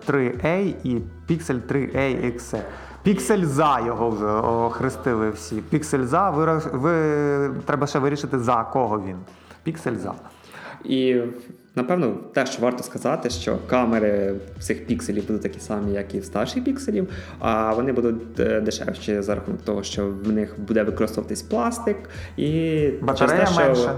[0.08, 2.58] 3A е, і Pixel 3A XE.
[3.06, 5.56] Піксельза його вже охрестили всі.
[5.56, 6.92] Піксельза, ви, ви
[7.64, 9.16] треба ще вирішити, за кого він.
[9.62, 10.12] Піксельза.
[10.84, 11.16] І
[11.74, 16.24] напевно те, що варто сказати, що камери цих пікселів будуть такі самі, як і в
[16.24, 21.42] старших пікселів, а вони будуть е, дешевші за рахунок того, що в них буде використовуватись
[21.42, 21.96] пластик
[22.36, 23.90] і батарея менше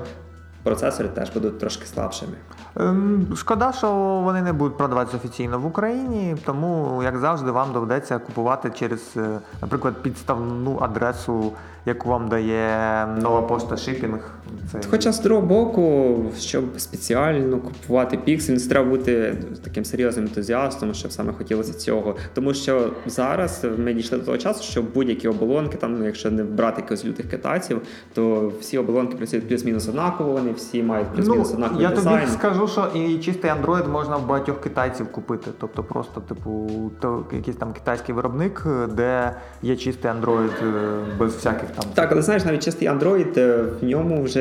[0.69, 2.33] процесори теж будуть трошки слабшими.
[2.77, 3.91] Ем, шкода, що
[4.25, 9.39] вони не будуть продаватися офіційно в Україні, тому, як завжди, вам доведеться купувати через, е,
[9.63, 11.53] наприклад, підставну адресу,
[11.87, 14.31] яку вам дає нова пошта шипінг.
[14.73, 14.81] Це...
[14.91, 21.13] Хоча з другого боку, щоб спеціально купувати піксель, не треба бути таким серйозним ентузіастом, щоб
[21.13, 22.17] саме хотілося цього.
[22.35, 26.45] Тому що зараз ми дійшли до того часу, що будь-які оболонки, там, ну, якщо не
[26.45, 27.81] брати якихось лютих китайців,
[28.15, 32.17] то всі оболонки працюють плюс-мінус однаково, вони всі мають плюс-мінус ну, однаковий я дизайн.
[32.17, 35.51] Я тобі скажу, що і чистий Android можна в багатьох китайців купити.
[35.59, 39.33] Тобто просто, типу, то якийсь там китайський виробник, де
[39.63, 41.85] є чистий Android е, без всяких там.
[41.95, 44.38] Так, але знаєш, навіть чистий Android, е, в ньому вже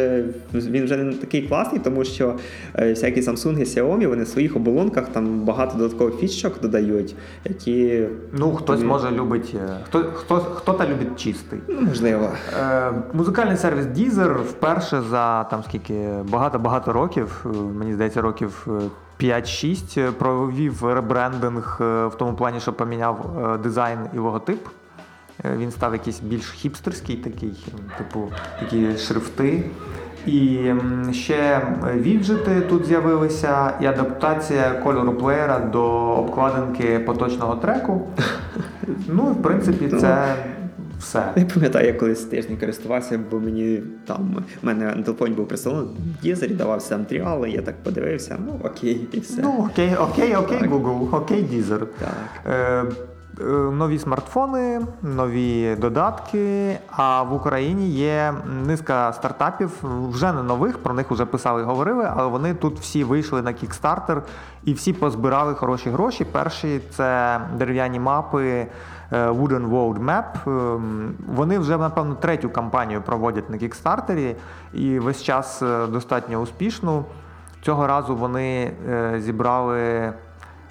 [0.53, 2.36] він вже не такий класний, тому що
[2.75, 8.03] е, всякі Samsung і Xiaomi, вони в своїх оболонках там багато додаткових фічок додають, які.
[8.33, 9.55] Ну, хтось може любить.
[9.86, 11.60] Хто хто, хто та любить чистий.
[11.67, 12.29] Ну, можливо.
[12.60, 18.67] Е, Музикальний сервіс Deezer вперше за там скільки багато-багато років, е, мені здається, років
[19.19, 24.67] 5-6 е, провів ребрендинг е, в тому плані, що поміняв дизайн і логотип.
[25.58, 27.54] Він став якийсь більш хіпстерський, такий,
[27.97, 29.63] типу, такі шрифти.
[30.26, 30.73] І
[31.12, 38.08] ще віджити тут з'явилися, і адаптація кольору плеєра до обкладинки поточного треку.
[39.08, 40.36] Ну, в принципі, це
[41.00, 41.33] все.
[41.35, 45.96] Я пам'ятаю, я колись тиждень користувався, бо мені там у мене на телефоні був представлений
[46.23, 49.42] дізель, давався там тріали, я так подивився, ну окей, і все.
[49.42, 51.79] Ну, окей, окей, окей, Google, окей, Deezer.
[51.79, 52.17] Так.
[52.46, 52.85] Е, е,
[53.71, 56.77] Нові смартфони, нові додатки.
[56.92, 58.33] А в Україні є
[58.65, 59.71] низка стартапів,
[60.12, 63.52] вже не нових, про них вже писали і говорили, але вони тут всі вийшли на
[63.52, 64.21] Kickstarter
[64.63, 66.25] і всі позбирали хороші гроші.
[66.25, 68.67] Перші це дерев'яні мапи.
[69.12, 70.23] Е, Wooden World Map.
[70.48, 74.35] Ем, вони вже, напевно, третю кампанію проводять на кікстартері
[74.73, 77.06] і весь час е, достатньо успішну.
[77.62, 78.71] Цього разу вони
[79.17, 80.13] зібрали.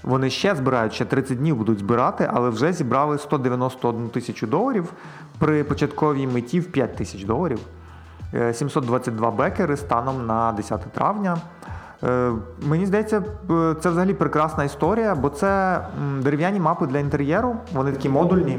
[0.02, 4.92] Вони ще збирають, ще 30 днів будуть збирати, але вже зібрали 191 тисячу доларів
[5.38, 7.58] при початковій меті в 5 тисяч доларів.
[8.52, 11.38] 722 бекери станом на 10 травня.
[12.04, 12.32] Е,
[12.68, 13.22] мені здається,
[13.80, 15.80] це взагалі прекрасна історія, бо це
[16.20, 18.58] дерев'яні мапи для інтер'єру, вони такі модульні.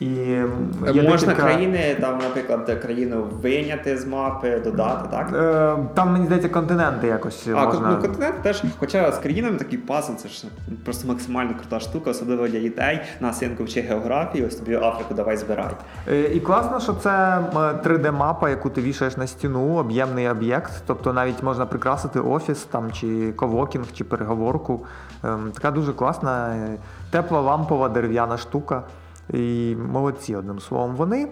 [0.00, 0.46] І є
[0.84, 1.34] Можна декілька...
[1.34, 5.30] країни, там, наприклад, країну вийняти з мапи, додати, так?
[5.34, 7.48] Е, там, мені здається, континенти якось.
[7.56, 7.88] А, можна...
[7.90, 10.44] ну континент теж, хоча з країнами такий пазл, це ж
[10.84, 13.00] просто максимально крута штука, особливо для дітей.
[13.20, 15.70] На синку вчи географію, ось тобі Африку давай збирай.
[16.08, 20.72] Е, і класно, що це 3D-мапа, яку ти вішаєш на стіну, об'ємний об'єкт.
[20.86, 24.86] Тобто навіть можна прикрасити офіс там, чи ковокінг, чи переговорку.
[25.24, 26.76] Ем, така дуже класна, е,
[27.10, 28.82] тепла лампова дерев'яна штука.
[29.30, 31.28] І молодці, одним словом, вони.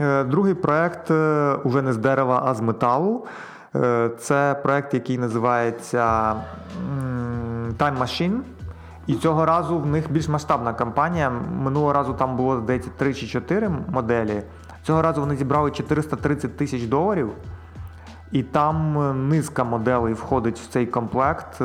[0.00, 3.26] Е, другий проект е, уже не з дерева, а з металу.
[3.76, 6.34] Е, це проект, який називається
[7.78, 8.38] Time Machine.
[9.06, 11.30] І цього разу в них більш масштабна кампанія.
[11.62, 14.42] Минулого разу там було, здається, 3 чи 4 моделі.
[14.82, 17.30] Цього разу вони зібрали 430 тисяч доларів.
[18.32, 21.58] І там низка моделей входить в цей комплект.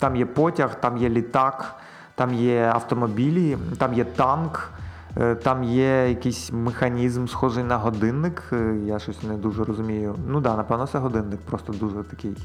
[0.00, 1.74] Там є потяг, там є літак.
[2.20, 4.70] Там є автомобілі, там є танк,
[5.16, 8.42] е, там є якийсь механізм, схожий на годинник.
[8.52, 10.14] Е, я щось не дуже розумію.
[10.26, 12.36] Ну да, напевно, це годинник, просто дуже такий.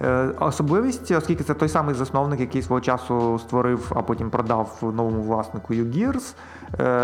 [0.00, 5.22] Е, особливість, оскільки це той самий засновник, який свого часу створив, а потім продав новому
[5.22, 6.34] власнику UGears,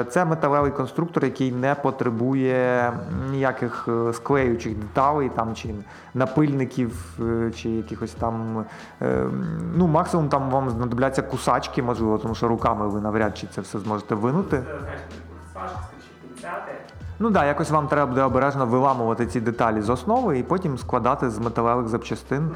[0.09, 2.93] це металевий конструктор, який не потребує
[3.31, 5.75] ніяких склеючих деталей там, чи
[6.15, 7.19] напильників,
[7.57, 8.65] чи якихось там.
[9.75, 13.79] Ну, Максимум там вам знадобляться кусачки, можливо, тому що руками ви навряд чи це все
[13.79, 14.63] зможете винути.
[17.21, 20.79] Ну так, да, якось вам треба буде обережно виламувати ці деталі з основи і потім
[20.79, 22.51] складати з металевих запчастин.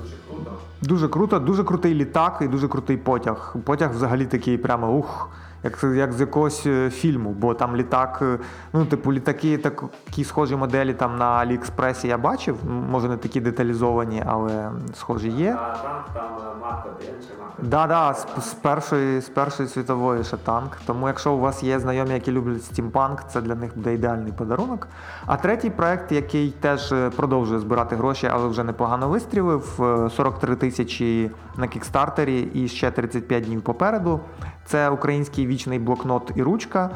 [0.00, 0.52] Дуже круто.
[0.82, 3.54] Дуже круто, дуже крутий літак і дуже крутий потяг.
[3.64, 5.28] Потяг взагалі такий прямо ух
[5.64, 8.38] як як з якогось е, фільму, бо там літак, е,
[8.72, 12.56] ну, типу, літаки, такі схожі моделі там на Аліекспресі я бачив,
[12.90, 15.56] може не такі деталізовані, але схожі є.
[15.60, 16.32] А танк там
[16.62, 17.52] Мак 1 чи Мак?
[17.58, 20.78] Да, да, з, з першої з першої світової ще танк.
[20.86, 24.88] Тому якщо у вас є знайомі, які люблять стімпанк, це для них буде ідеальний подарунок.
[25.26, 29.80] А третій проект, який теж е, продовжує збирати гроші, але вже непогано вистрілив,
[30.16, 34.20] 43 тисячі на кікстартері і ще 35 днів попереду.
[34.64, 36.90] Це український вічний блокнот і ручка.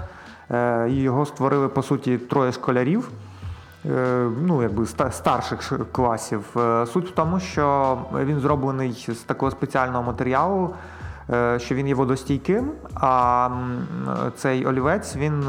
[0.51, 3.09] Е, його створили по суті троє школярів,
[3.87, 6.45] е, ну якби старших класів.
[6.57, 10.75] Е, суть в тому, що він зроблений з такого спеціального матеріалу,
[11.57, 12.71] що він є водостійким.
[12.95, 13.49] А
[14.37, 15.43] цей олівець він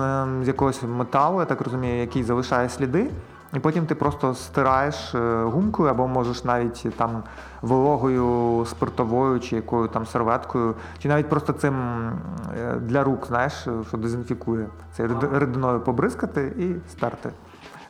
[0.43, 3.09] з якогось металу, я так розумію, який залишає сліди.
[3.53, 7.23] І потім ти просто стираєш гумкою або можеш навіть там
[7.61, 13.53] вологою спиртовою чи якою там серветкою, чи навіть просто цим е, для рук, знаєш,
[13.87, 17.29] що дезінфікує це рідиною побризкати і стерти.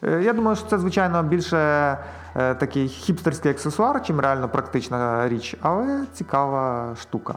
[0.03, 1.97] Е, я думаю, що це, звичайно, більше
[2.33, 7.35] такий хіпстерський аксесуар, чим реально практична річ, але цікава штука.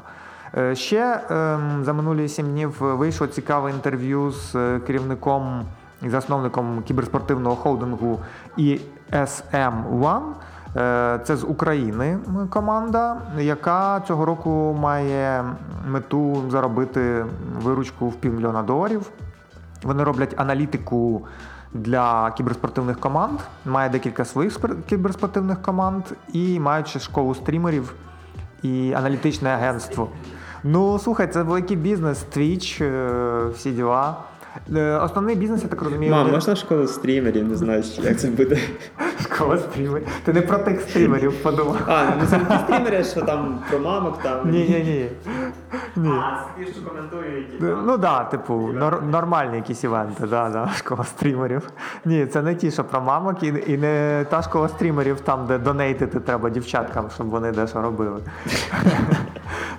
[0.72, 4.53] Ще ем, за минулі сім днів вийшло цікаве інтерв'ю з
[4.87, 5.64] керівником
[6.03, 8.20] і засновником кіберспортивного холдингу
[8.59, 10.33] ESM One.
[10.77, 12.18] Е, це з України
[12.51, 15.45] команда, яка цього року має
[15.89, 17.25] мету заробити
[17.62, 19.11] виручку в півмільйона доларів.
[19.83, 21.27] Вони роблять аналітику
[21.75, 24.59] для кіберспортивних команд, має декілька своїх
[24.89, 27.95] кіберспортивних команд і мають ще школу стрімерів
[28.62, 30.09] і аналітичне агентство.
[30.64, 34.16] Ну, слухай, це великий бізнес, Twitch, е, всі діла.
[34.77, 36.12] Е, основний бізнес, я так розумію.
[36.12, 38.59] Мам, можна школу стрімерів, не знаю, як це буде.
[39.41, 40.09] Школа стрімерів.
[40.24, 41.76] Ти не про тих стрімерів подумав.
[41.86, 44.51] А, ну це ті стрімери, що там про мамок там.
[44.51, 45.11] Ні, ні, ні.
[45.97, 46.11] Ні.
[46.14, 47.47] А, ті, що коментують.
[47.61, 51.70] Ну так, да, типу, нор- нормальні якісь івенти, да, да, школа стрімерів.
[52.05, 55.59] Ні, це не ті, що про мамок, і, і не та школа стрімерів, там, де
[55.59, 58.20] донейтити треба дівчаткам, щоб вони дещо робили.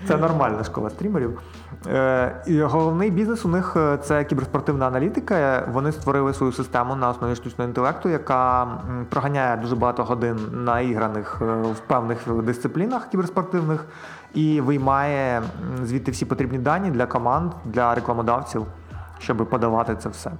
[0.07, 1.41] Це нормальна школа стрімерів.
[1.87, 5.67] Е, і Головний бізнес у них е, це кіберспортивна аналітика.
[5.71, 8.67] Вони створили свою систему на основі штучного інтелекту, яка
[9.09, 13.85] проганяє дуже багато годин наіграних е, в певних дисциплінах кіберспортивних
[14.33, 15.41] і виймає
[15.83, 18.65] звідти всі потрібні дані для команд, для рекламодавців,
[19.19, 20.31] щоб подавати це все.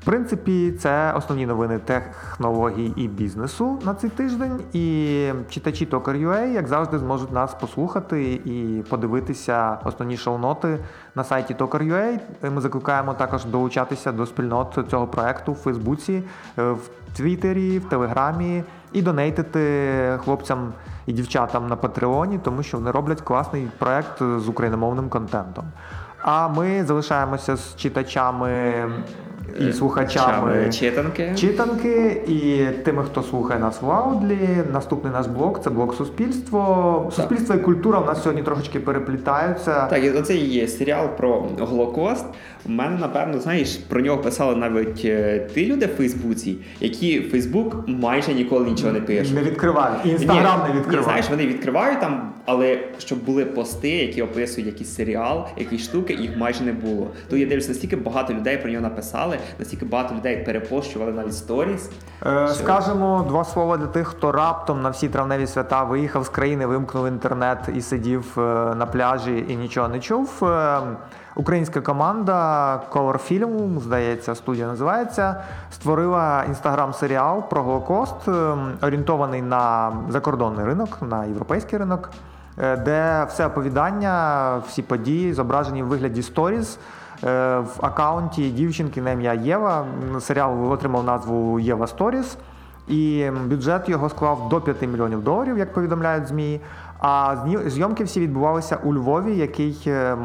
[0.00, 4.60] В принципі, це основні новини технологій і бізнесу на цей тиждень.
[4.72, 10.78] І читачі Talker.ua, як завжди, зможуть нас послухати і подивитися основні шоу-ноти
[11.14, 12.18] на сайті Talker.ua.
[12.54, 16.22] Ми закликаємо також долучатися до спільнот цього проекту в Фейсбуці,
[16.56, 16.78] в
[17.16, 20.72] Твіттері, в Телеграмі і донейтити хлопцям
[21.06, 25.64] і дівчатам на Патреоні, тому що вони роблять класний проект з україномовним контентом.
[26.22, 28.74] А ми залишаємося з читачами
[29.68, 31.32] і слухачами читанки.
[31.36, 34.38] читанки, і тими, хто слухає нас в аудлі.
[34.72, 37.12] Наступний наш блог це блог Суспільство.
[37.16, 39.86] Суспільство і культура у нас сьогодні трошечки переплітаються.
[39.86, 42.24] Так, і оце є серіал про Голокост.
[42.66, 47.76] У мене, напевно, знаєш, про нього писали навіть е, ті люди в Фейсбуці, які Фейсбук
[47.86, 49.34] майже ніколи нічого не пишуть.
[49.34, 50.06] Не відкривають.
[50.06, 51.04] Інстаграм не відкривають.
[51.04, 56.36] знаєш, вони відкривають там, але щоб були пости, які описують якийсь серіал, якісь штуки, їх
[56.36, 57.10] майже не було.
[57.30, 61.90] То я дивлюся, настільки багато людей про нього написали, настільки багато людей перепощували навіть сторіс.
[62.26, 66.66] Е, Скажемо два слова для тих, хто раптом на всі травневі свята виїхав з країни,
[66.66, 68.40] вимкнув інтернет і сидів е,
[68.74, 70.44] на пляжі і нічого не чув.
[70.44, 70.80] Е,
[71.36, 75.36] Українська команда Color Film, здається, студія називається,
[75.70, 78.28] створила інстаграм-серіал про Голокост,
[78.82, 82.10] орієнтований на закордонний ринок, на європейський ринок,
[82.56, 86.78] де все оповідання, всі події зображені в вигляді сторіз.
[87.22, 89.86] В аккаунті дівчинки на ім'я Єва
[90.20, 92.38] серіал отримав назву Єва Сторіс,
[92.88, 96.60] і бюджет його склав до 5 мільйонів доларів, як повідомляють ЗМІ.
[96.98, 100.16] А зйомки всі відбувалися у Львові, який е,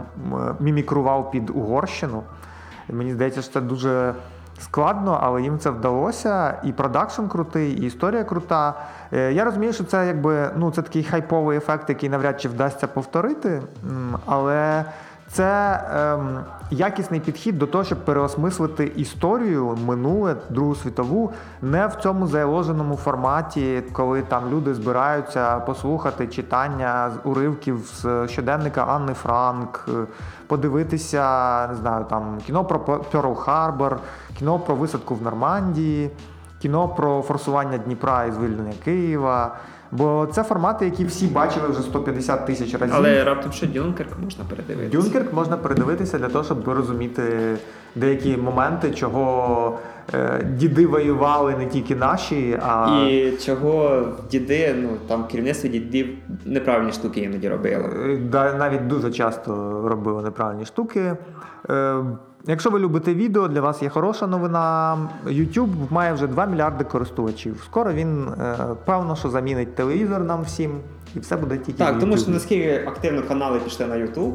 [0.59, 2.23] мімікрував під Угорщину.
[2.89, 4.13] Мені здається, що це дуже
[4.59, 6.59] складно, але їм це вдалося.
[6.63, 8.73] І продакшн крутий, і історія крута.
[9.13, 12.87] Е, я розумію, що це якби ну це такий хайповий ефект, який навряд чи вдасться
[12.87, 13.61] повторити.
[14.25, 14.85] Але
[15.33, 16.39] це ем,
[16.71, 21.31] якісний підхід до того, щоб переосмислити історію минуле Другу світову,
[21.61, 29.13] не в цьому заложеному форматі, коли там люди збираються послухати читання уривків з щоденника Анни
[29.13, 29.89] Франк,
[30.47, 33.99] подивитися, не знаю, там кіно про Перл Харбор,
[34.39, 36.11] кіно про висадку в Нормандії,
[36.61, 39.55] кіно про форсування Дніпра і звільнення Києва.
[39.97, 42.95] Бо це формати, які всі бачили вже 150 тисяч разів.
[42.97, 44.97] Але раптом що Дюнкерк можна передивитися.
[44.97, 47.23] Дюнкерк можна передивитися для того, щоб розуміти
[47.95, 49.79] деякі моменти, чого
[50.13, 56.07] е, діди воювали не тільки наші, а і чого діди, ну там керівництво дідів
[56.45, 57.83] неправильні штуки іноді робило.
[57.83, 61.15] Е, да, навіть дуже часто робили неправильні штуки.
[61.69, 61.95] Е,
[62.47, 64.97] Якщо ви любите відео, для вас є хороша новина.
[65.25, 67.61] YouTube має вже 2 мільярди користувачів.
[67.65, 70.71] Скоро він е, певно, що замінить телевізор нам всім,
[71.15, 71.79] і все буде тільки.
[71.79, 74.33] Так, тому що наскільки активно канали пішли на YouTube.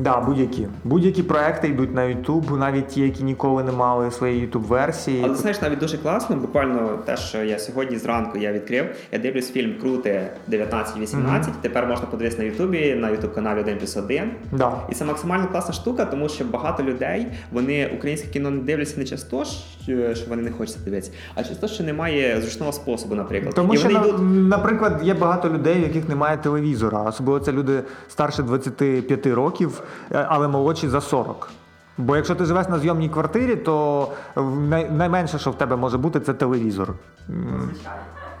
[0.00, 0.68] Да, будь-які.
[0.84, 5.34] Будь-які проекти йдуть на YouTube, навіть ті, які ніколи не мали своєї youtube версії Але
[5.34, 6.36] знаєш, навіть дуже класно.
[6.36, 8.86] Буквально те, що я сьогодні зранку я відкрив.
[9.12, 10.68] Я дивлюсь фільм Круте 19-18.
[11.14, 11.46] Mm-hmm.
[11.60, 14.30] Тепер можна подивитися на Ютубі, на Ютуб каналі 1 плюс 1.
[14.52, 14.72] Да.
[14.90, 19.04] І це максимально класна штука, тому що багато людей вони українське кіно не дивляться не
[19.04, 19.44] часто,
[20.14, 23.54] що вони не хочуть дивитися, а часто, що немає зручного способу, наприклад.
[23.54, 24.20] Тому І що, вони йдуть...
[24.48, 29.77] наприклад, є багато людей, у яких немає телевізора, особливо це люди старше 25 років.
[30.12, 31.50] Е, але молодші за 40.
[31.98, 34.08] Бо якщо ти живеш на зйомній квартирі, то
[34.90, 36.94] найменше, що в тебе може бути, це телевізор.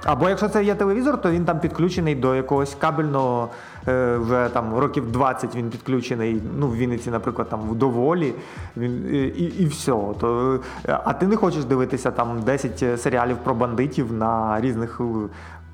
[0.04, 3.48] Або якщо це є телевізор, то він там підключений до якогось кабельного
[3.88, 6.42] е, вже там років 20 він підключений.
[6.58, 8.34] Ну в Вінниці, наприклад, там в доволі.
[8.76, 9.92] Він і, і все.
[10.20, 15.00] То, А ти не хочеш дивитися там 10 серіалів про бандитів на різних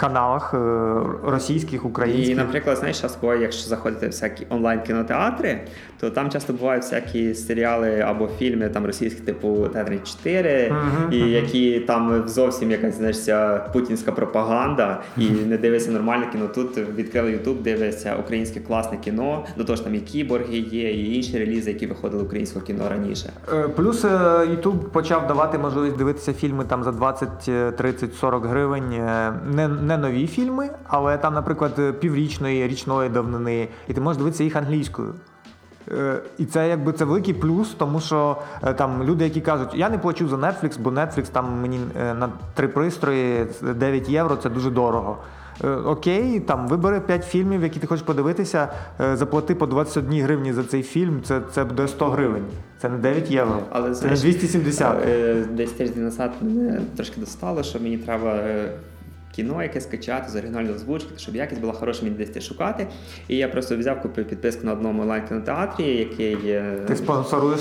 [0.07, 0.59] каналах е,
[1.31, 2.31] російських, українських.
[2.31, 5.61] І, наприклад, знаєш, зараз якщо заходити в всякі онлайн-кінотеатри,
[6.05, 11.23] то там часто бувають всякі серіали або фільми там російські, типу Театрі 4, uh-huh, і
[11.23, 11.27] uh-huh.
[11.27, 13.17] які там зовсім якась знаєш,
[13.73, 16.49] путінська пропаганда, і не дивиться нормальне кіно.
[16.55, 21.15] Тут відкрили Ютуб, дивиться українське класне кіно, до того ж там і кіборги є, і
[21.17, 23.33] інші релізи, які виходили українського кіно раніше.
[23.53, 24.05] Е, плюс
[24.51, 28.91] Ютуб почав давати можливість дивитися фільми там за 20, 30, 40 гривень.
[29.51, 34.57] Не не нові фільми, але там, наприклад, піврічної, річної давнини, і ти можеш дивитися їх
[34.57, 35.15] англійською.
[35.93, 39.91] Е, і це якби це великий плюс, тому що е, там люди, які кажуть, я
[39.91, 44.51] не плачу за Netflix, бо Netflix там мені е, на три пристрої 9 євро це
[44.51, 45.17] дуже дорого.
[45.85, 48.69] Окей, там вибери 5 фільмів, які ти хочеш подивитися,
[49.13, 52.45] заплати по 21 гривні за цей фільм, це це буде 100 гривень.
[52.79, 53.59] Це не 9 євро.
[53.71, 54.97] Але це не 270.
[55.51, 58.39] Десь тиждень назад мене трошки достало, що мені треба
[59.37, 62.87] кіно, яке скачати з оригінальної озвучки, щоб якість була хороша, мені десь шукати.
[63.29, 66.37] І я просто взяв купив підписку на одному онлайн-кінотеатрі, який.
[66.87, 67.61] Ти спонсоруєш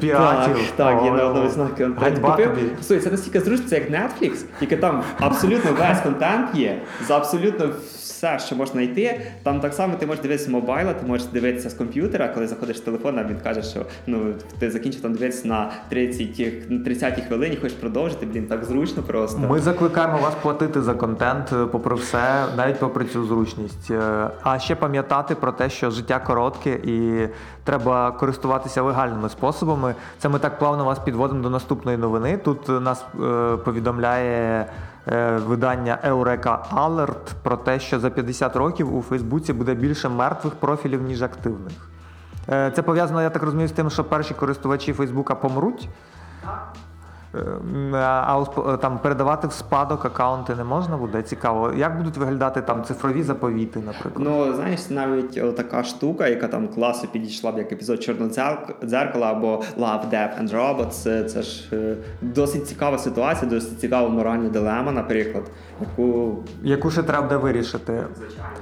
[0.00, 0.54] піратів.
[0.54, 2.50] Так, так, є на одному з кінотеатрів купив.
[2.82, 7.70] Слухай, це настільки зручно, це як Netflix, тільки там абсолютно весь контент є, за абсолютно
[8.16, 9.20] все, що можна знайти.
[9.42, 12.76] Там так само ти можеш дивитися з мобайла, ти можеш дивитися з комп'ютера, коли заходиш
[12.76, 17.76] з телефона, він каже, що ну ти закінчив там дивитися на 30 30 хвилині, хочеш
[17.78, 18.26] продовжити.
[18.26, 19.38] Блін, так зручно просто.
[19.38, 23.90] Ми закликаємо вас платити за контент, е, попри все, навіть попри цю зручність.
[23.90, 27.28] Е, а ще пам'ятати про те, що життя коротке і
[27.64, 29.94] треба користуватися легальними способами.
[30.18, 32.36] Це ми так плавно вас підводимо до наступної новини.
[32.36, 34.66] Тут нас е, повідомляє.
[35.08, 40.54] Е, видання Eureka Alert про те, що за 50 років у Фейсбуці буде більше мертвих
[40.54, 41.72] профілів, ніж активних.
[42.46, 45.88] Це пов'язано, я так розумію, з тим, що перші користувачі Фейсбука помруть.
[47.36, 51.22] Е, а е, там передавати в спадок аккаунти не можна буде.
[51.22, 51.72] Цікаво.
[51.76, 54.14] Як будуть виглядати там цифрові заповіти, наприклад?
[54.18, 58.30] Ну знаєш, навіть така штука, яка там класно підійшла б як епізод Чорного
[58.84, 61.24] дзеркала або Love, Death and Robots.
[61.24, 65.44] Це ж е, досить цікава ситуація, досить цікава моральна дилема, наприклад,
[65.80, 68.04] яку яку ще треба вирішити.
[68.16, 68.56] Звичайно.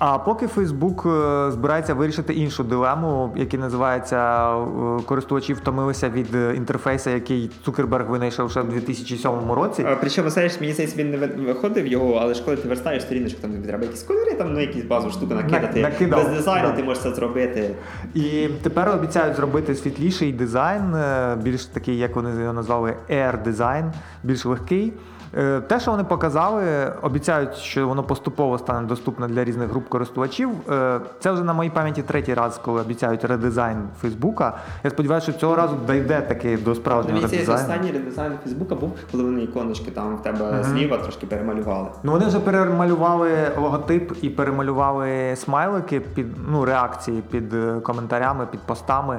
[0.00, 1.06] А поки Фейсбук
[1.48, 8.50] збирається вирішити іншу дилему, яка називається е, користувачі втомилися від е, інтерфейсу, який Цукерберг винайшов
[8.50, 9.86] ще в 2007 році.
[10.00, 13.52] Причому знаєш, мені здається, він не виходив його, але ж коли ти верстаєш сторіночку, там
[13.52, 15.80] тобі треба якісь кольори, там ну якісь базові штуки накидати.
[15.80, 16.24] Накидав.
[16.24, 16.76] Без дизайну да.
[16.76, 17.74] ти можеш це зробити.
[18.14, 23.92] І тепер обіцяють зробити світліший дизайн, е, більш такий, як вони його назвали, Air дизайн,
[24.22, 24.92] більш легкий.
[25.36, 30.50] Е, те, що вони показали, обіцяють, що воно поступово стане доступне для різних груп користувачів.
[30.70, 34.58] Е, це вже на моїй пам'яті третій раз, коли обіцяють редизайн Фейсбука.
[34.84, 37.54] Я сподіваюся, що цього разу дійде таки до справжнього редизайну.
[37.62, 40.64] Останній редизайн Фейсбука був, коли вони іконочки там в тебе uh-huh.
[40.64, 41.88] зліва трошки перемалювали.
[42.02, 48.60] Ну вони вже перемалювали логотип і перемалювали смайлики під ну реакції під е, коментарями, під
[48.60, 49.18] постами.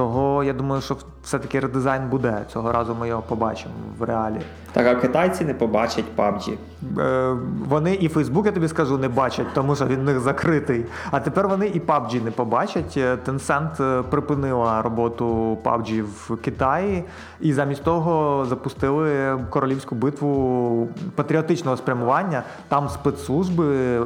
[0.00, 2.44] Того я думаю, що все-таки редизайн буде.
[2.52, 4.40] Цього разу ми його побачимо в реалі.
[4.72, 6.56] Так, а китайці не побачать PUBG.
[6.98, 7.36] Е,
[7.68, 10.84] Вони і Facebook, я тобі скажу, не бачать, тому що він в них закритий.
[11.10, 12.94] А тепер вони і PUBG не побачать.
[12.96, 17.04] Е, Tencent е, припинила роботу PUBG в Китаї
[17.40, 22.42] і замість того запустили королівську битву патріотичного спрямування.
[22.68, 24.00] Там спецслужби, е,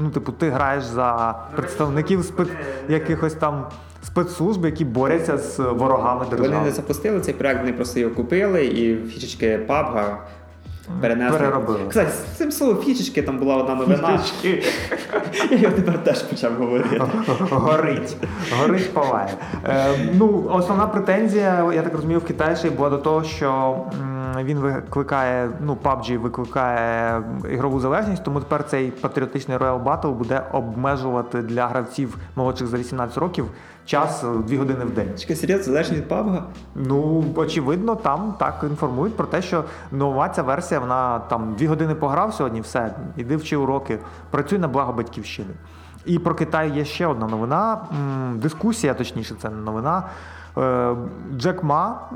[0.00, 2.48] ну, типу, ти граєш за представників спец...
[2.88, 3.64] якихось там
[4.06, 6.48] спецслужби, які борються з ворогами держави.
[6.48, 10.16] Вони не запустили цей проект, вони просто його купили і фішечки PUBG
[11.00, 11.38] перенесли.
[11.38, 11.80] Переробили.
[11.88, 14.18] Кстати, з цим словом фішечки там була одна новина.
[14.18, 14.62] Фішечки.
[15.50, 17.02] Я його тепер теж почав говорити.
[17.50, 18.16] Горить.
[18.60, 19.28] Горить палає.
[19.64, 23.76] Е, ну, Основна претензія, я так розумію, в Китаї ще була до того, що
[24.42, 27.22] він викликає, ну, PUBG викликає
[27.52, 33.18] ігрову залежність, тому тепер цей патріотичний Royal Battle буде обмежувати для гравців молодших за 18
[33.18, 33.46] років
[33.84, 35.18] час 2 години в день.
[35.18, 36.42] Чекай, серйозно, залежно від PUBG?
[36.74, 41.94] Ну, очевидно, там так інформують про те, що нова ця версія, вона там 2 години
[41.94, 43.98] пограв сьогодні, все, іди вчи уроки,
[44.30, 45.54] працюй на благо батьківщини.
[46.06, 47.78] І про Китай є ще одна новина,
[48.34, 50.02] дискусія, точніше, це не новина.
[50.58, 50.96] Е,
[51.36, 52.08] Джек Ма,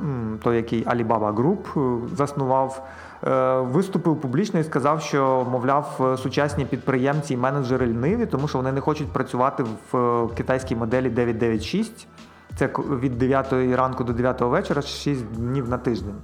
[0.42, 2.86] той, який Alibaba Group е, заснував,
[3.26, 8.72] е, виступив публічно і сказав, що, мовляв, сучасні підприємці і менеджери льниві, тому що вони
[8.72, 12.08] не хочуть працювати в китайській моделі 996.
[12.56, 12.66] Це
[13.00, 16.16] від 9 ранку до 9 вечора 6 днів на тиждень.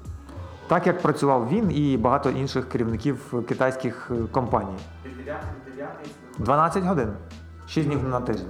[0.68, 4.76] Так як працював він і багато інших керівників китайських компаній.
[5.04, 5.90] Від 9 до 9
[6.38, 7.08] 12 годин.
[7.68, 8.46] 6 днів на тиждень.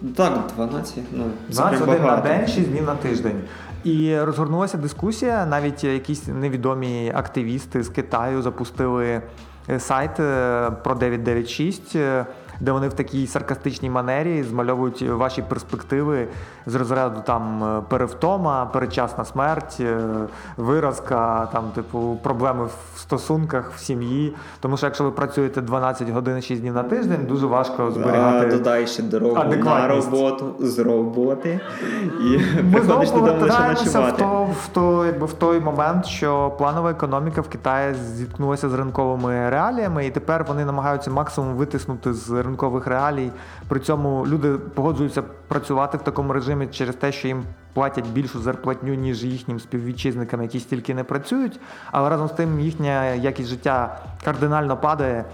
[0.00, 0.16] 12.
[0.16, 0.98] Так, 12.
[1.12, 3.40] Ну, 12 один на день, 6 днів на тиждень.
[3.84, 5.46] І розгорнулася дискусія.
[5.46, 9.22] Навіть якісь невідомі активісти з Китаю запустили
[9.78, 11.96] сайт е, про 996
[12.60, 16.28] де вони в такій саркастичній манері змальовують ваші перспективи
[16.66, 19.98] з розряду там е, перевтома, передчасна смерть, е,
[20.56, 22.64] виразка, там, типу, проблеми
[22.94, 24.34] в стосунках, в сім'ї.
[24.60, 28.46] Тому що якщо ви працюєте 12 годин 6 днів на тиждень, дуже важко зберігати.
[28.46, 31.60] Додай ще дорогу на роботу з роботи
[32.20, 37.40] і Ми знову повертаємося в, то, в, то, якби, в той момент, що планова економіка
[37.40, 43.30] в Китаї зіткнулася з ринковими реаліями, і тепер вони намагаються максимум витиснути з ринкових реалій.
[43.68, 48.94] При цьому люди погоджуються працювати в такому режимі через те, що їм платять більшу зарплатню,
[48.94, 51.60] ніж їхнім співвітчизникам, які стільки не працюють.
[51.92, 55.24] Але разом з тим їхня якість життя кардинально падає.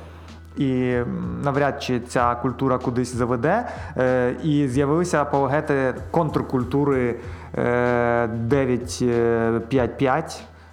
[0.57, 0.97] І
[1.45, 3.69] навряд чи ця культура кудись заведе.
[3.97, 7.15] Е, і з'явилися апологети контркультури
[7.55, 10.25] 9-5-5, е,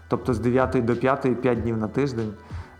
[0.08, 2.34] тобто з 9 до 5 5 днів на тиждень.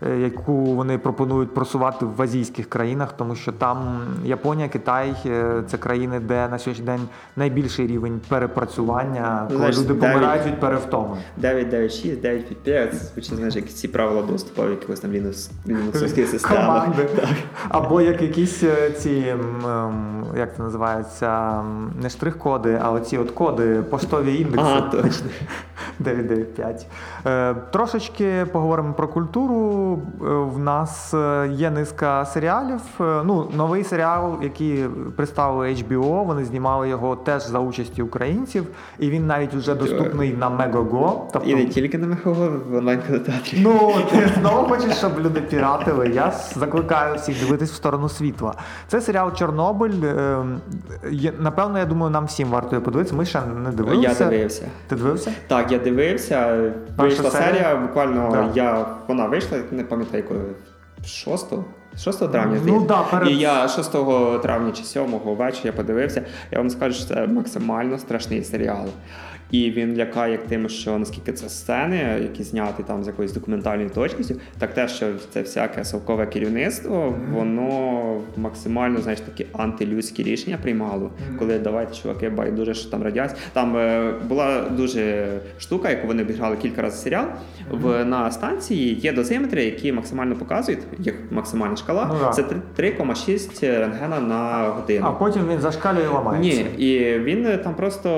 [0.06, 5.78] Е, яку вони пропонують просувати в азійських країнах, тому що там Японія, Китай е, це
[5.78, 11.16] країни, де на сьогоднішній день найбільший рівень перепрацювання, коли знаєш, люди 9, помирають від перевтоми.
[11.36, 15.12] 996, 955, звучить, знаєш, як ці правила доступу в якихось там
[15.66, 16.88] лінуксовських системах.
[17.68, 19.34] Або як якісь е, ці,
[20.36, 21.62] як це називається,
[22.02, 24.72] не штрих-коди, а оці от коди, поштові індекси.
[24.76, 25.26] А, точно.
[25.98, 26.86] 995.
[27.72, 29.89] Трошечки поговоримо про культуру.
[29.92, 32.80] Е, в нас е, є низка серіалів.
[33.00, 34.84] Е, ну, новий серіал, який
[35.16, 38.66] представили HBO, Вони знімали його теж за участі українців,
[38.98, 41.20] і він навіть вже доступний на Megogo.
[41.32, 41.50] Тобто...
[41.50, 46.08] І не тільки на Megogo, в онлайн кінотеатрі Ну ти знову хочеш, щоб люди піратили.
[46.08, 48.54] Я закликаю всіх дивитись в сторону світла.
[48.88, 49.94] Це серіал Чорнобиль.
[51.38, 53.16] Напевно, я думаю, нам всім варто подивитися.
[53.16, 54.24] Ми ще не дивилися.
[54.24, 54.66] Я дивився.
[54.88, 55.32] Ти дивився?
[55.48, 56.70] Так, я дивився.
[56.96, 58.56] Вийшла серія, буквально так.
[58.56, 60.40] я вона вийшла не пам'ятаю, коли
[61.04, 61.46] 6
[61.98, 63.30] 6 травня ну, да, перед...
[63.30, 63.92] І я 6
[64.42, 66.22] травня чи 7 вечора я подивився.
[66.50, 68.86] Я вам скажу, що це максимально страшний серіал.
[69.50, 74.24] І він лякає тим, що наскільки це сцени, які зняті там з якоїсь документальної точки,
[74.58, 81.58] так те, що це всяке совкове керівництво, воно максимально знаєш такі антилюдські рішення приймало, коли
[81.58, 83.36] давайте чуваки байдуже, що там радяться.
[83.52, 85.28] Там е, була дуже
[85.58, 87.26] штука, яку вони обіграли кілька разів серіал.
[87.70, 92.10] В на станції є дозиметри, які максимально показують їх максимальна шкала.
[92.22, 92.42] Ну, це
[92.78, 95.06] 3,6 рентгена на годину.
[95.06, 96.62] А потім він зашкалює і ламається.
[96.78, 98.10] Ні, і він там просто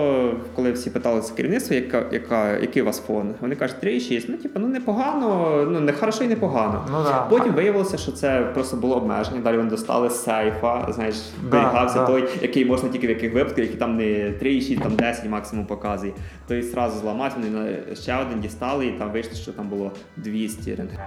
[0.55, 3.35] коли всі питали з керівництва, яка, яка, який у вас фон.
[3.41, 4.25] Вони кажуть 3,6.
[4.29, 6.87] Ну, типу, ну непогано, ну не хорошо і непогано.
[6.93, 7.27] Ну, да.
[7.31, 9.41] Потім виявилося, що це просто було обмеження.
[9.41, 11.15] Далі вони достали з сейфа, знаєш,
[11.49, 15.29] зберігався да, той, який можна тільки в яких випадках, які там не 3,6, там 10
[15.29, 16.13] максимум показує.
[16.49, 20.75] То і зразу зламати, вони ще один дістали, і там вийшло, що там було 200
[20.75, 21.01] рентгенів.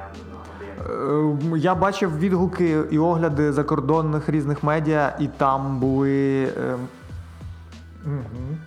[0.89, 6.47] Е, я бачив відгуки і огляди закордонних різних медіа, і там були.
[8.05, 8.57] Угу.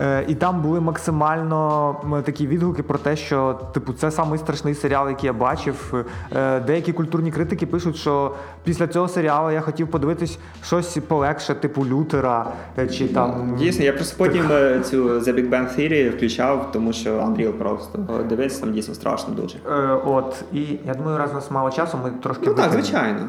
[0.00, 5.08] Е, і там були максимально такі відгуки про те, що типу це самий страшний серіал,
[5.08, 6.04] який я бачив.
[6.36, 8.34] Е, деякі культурні критики пишуть, що
[8.64, 12.46] після цього серіалу я хотів подивитись щось полегше, типу Лютера
[12.78, 13.56] е, чи там.
[13.58, 14.42] Дійсно, я просто потім
[14.84, 19.56] цю The Big Bang Theory включав, тому що Unreal просто дивитися там дійсно страшно дуже.
[20.04, 23.28] От і я думаю, раз у нас мало часу, ми трошки Ну так, звичайно.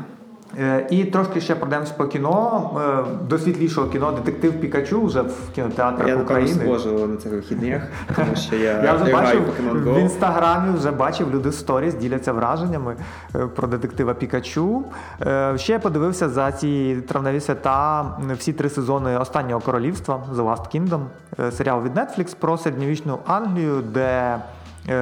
[0.59, 2.71] Е, і трошки ще пройдемось по кіно.
[2.99, 6.65] Е, до світлішого кіно Детектив Пікачу вже в кінотеатрах я України.
[6.65, 9.41] Я схожу на цих вихідних, тому що я я вже бачив
[9.73, 12.95] в інстаграмі, вже бачив люди сторіс, діляться враженнями
[13.35, 14.83] е, про детектива Пікачу.
[15.55, 18.05] Ще я подивився за ці травневі свята
[18.37, 21.01] всі три сезони останнього королівства The Last Kingdom,
[21.51, 24.39] серіал від Netflix про середньовічну Англію, де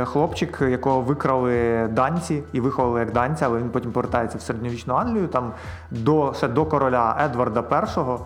[0.06, 5.28] хлопчик, якого викрали данці і виховали як данця, але він потім повертається в середньовічну Англію,
[5.28, 5.52] там
[5.92, 8.20] до ще до короля Едварда І.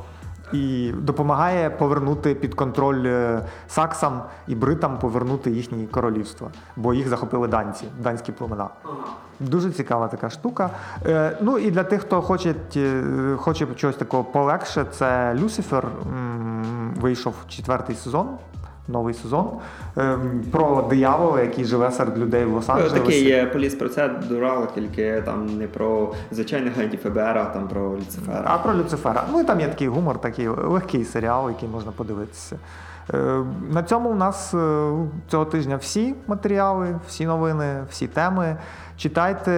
[0.53, 7.47] І допомагає повернути під контроль е, саксам і бритам повернути їхні королівства, бо їх захопили
[7.47, 8.69] данці, данські племена.
[9.39, 10.69] Дуже цікава така штука.
[11.05, 12.55] Е, ну і для тих, хто хоче
[13.37, 15.87] хоче чогось такого полегше, це Люсифер
[17.01, 18.27] вийшов четвертий сезон
[18.87, 19.49] новий сезон
[19.97, 22.93] ем, про диявола, який живе серед людей в Лос-Анджелесі.
[22.93, 28.43] Такий є поліс процедурал, тільки там не про звичайних агентів ФБР, а там про Люцифера.
[28.45, 29.23] А про Люцифера.
[29.31, 32.57] Ну і там є такий гумор, такий легкий серіал, який можна подивитися.
[33.13, 34.91] Е, на цьому у нас е,
[35.27, 38.57] цього тижня всі матеріали, всі новини, всі теми.
[38.97, 39.51] Читайте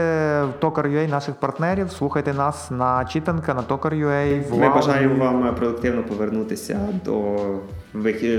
[0.43, 4.57] в Токар.ua наших партнерів, слухайте нас на читанка на Токар.ua.
[4.59, 7.36] Ми бажаємо вам продуктивно повернутися до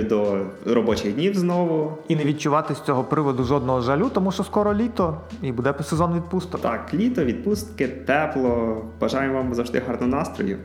[0.08, 1.92] до робочих днів знову.
[2.08, 6.14] І не відчувати з цього приводу жодного жалю, тому що скоро літо і буде сезон
[6.16, 6.60] відпусток.
[6.60, 8.82] Так, літо, відпустки, тепло.
[9.00, 10.58] Бажаємо вам завжди гарного настрою.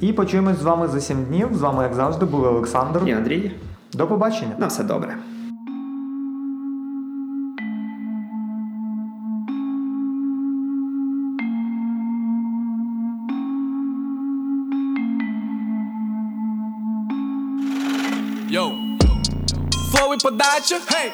[0.00, 1.48] І почуємось з вами за сім днів.
[1.52, 3.52] З вами, як завжди, були Олександр і Андрій.
[3.92, 4.54] До побачення.
[4.58, 5.16] На все добре.
[18.54, 18.72] Yo,
[19.90, 21.10] flow і подача, hey.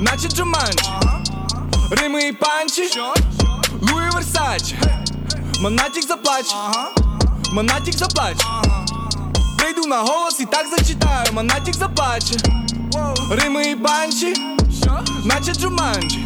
[0.00, 0.90] наче Джуманджі.
[1.90, 2.82] Рими і панчі,
[3.82, 4.78] Луї Версачі.
[5.60, 6.54] Монатік заплаче,
[7.52, 8.44] Монатік заплаче
[9.58, 12.36] Прийду на голос і так зачитаю, Монатік заплаче
[13.30, 14.34] Рими і панчі,
[15.24, 16.24] наче Джуманджі.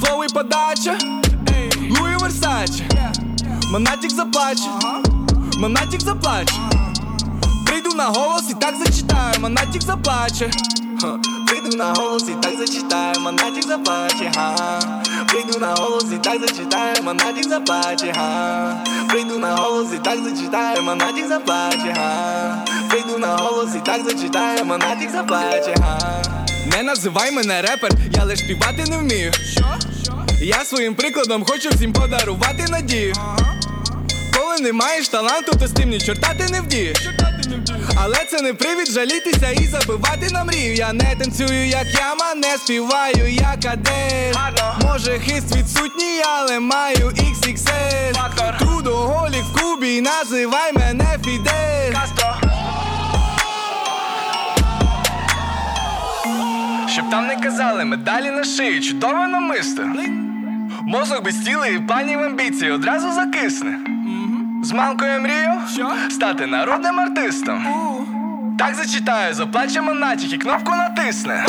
[0.00, 0.98] Flow і подача,
[2.00, 2.84] Луї Версачі.
[3.72, 4.70] Монатік заплаче,
[5.58, 6.87] Монатік заплаче Прийду
[7.98, 10.50] на голос і так зачитаю, монатік заплаче
[11.46, 14.80] Прийду на голос і так зачитаю, монатік заплаче ха
[15.28, 20.82] Прийду на голос і так зачитаю, монатік заплаче, га Прийду на голос і так зачитаю,
[20.82, 26.22] монатік заплаче, га Прийду на голос і так зачитаю, монатік заплаче, га
[26.76, 29.32] Не називай мене репер, я лиш співати не вмію.
[29.32, 29.78] Що?
[30.42, 33.14] Я своїм прикладом хочу всім подарувати надію.
[34.36, 37.08] Коли не маєш таланту, то з тим ні чорта ти не вдієш.
[38.02, 40.74] Але це не привід жалітися і забивати на мрію.
[40.74, 44.34] Я не танцюю, як яма, не співаю, як Адель
[44.82, 51.94] Може, хист відсутній, але маю XXS Трудоголік в кубі, називай мене Фідель
[56.86, 59.82] Щоб там не казали, медалі на шиї, чудове намисто
[60.82, 63.97] Мозок без тіла і планів амбіцій одразу закисне.
[64.62, 65.52] Змалку я мрію
[66.10, 67.66] стати народним артистом.
[68.58, 71.46] Так зачитаю, заплаче монатік і кнопку натисне.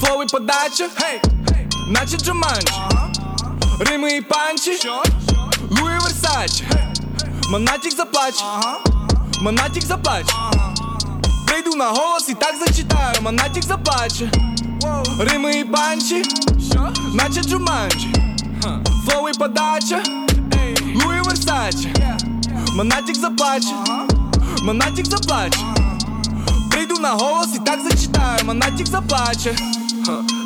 [0.00, 0.88] Flow і подача,
[1.88, 2.72] наче Джуманджі.
[3.80, 4.70] Рими і панчі,
[5.70, 6.64] Луї Версачі.
[7.50, 8.44] Монатік заплаче,
[9.42, 10.34] монатік заплаче.
[11.46, 14.30] Прийду на голос і так зачитаю, монатік заплаче.
[15.20, 16.22] Рими і панчі,
[17.14, 18.12] наче Джуманджі.
[19.06, 20.02] Flow і подача,
[20.94, 21.94] Луї Версачі.
[22.76, 23.74] Монатік заплаче,
[24.62, 25.58] монатік заплаче.
[26.70, 29.54] Прийду на голос і так зачитаю, монатік заплаче.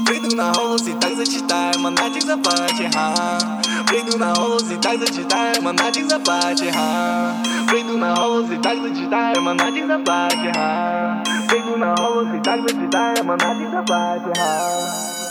[0.06, 3.38] Прийду на голос і так зачитаю, монатік заплаче, га.
[3.86, 7.32] Прийду на голос і так зачитаю, монатік заплаче, га.
[7.68, 11.24] Прийду на голос і так зачитаю, монатік заплаче, га.
[11.48, 15.23] Прийду на голос і так зачитаю, монатік заплаче, га.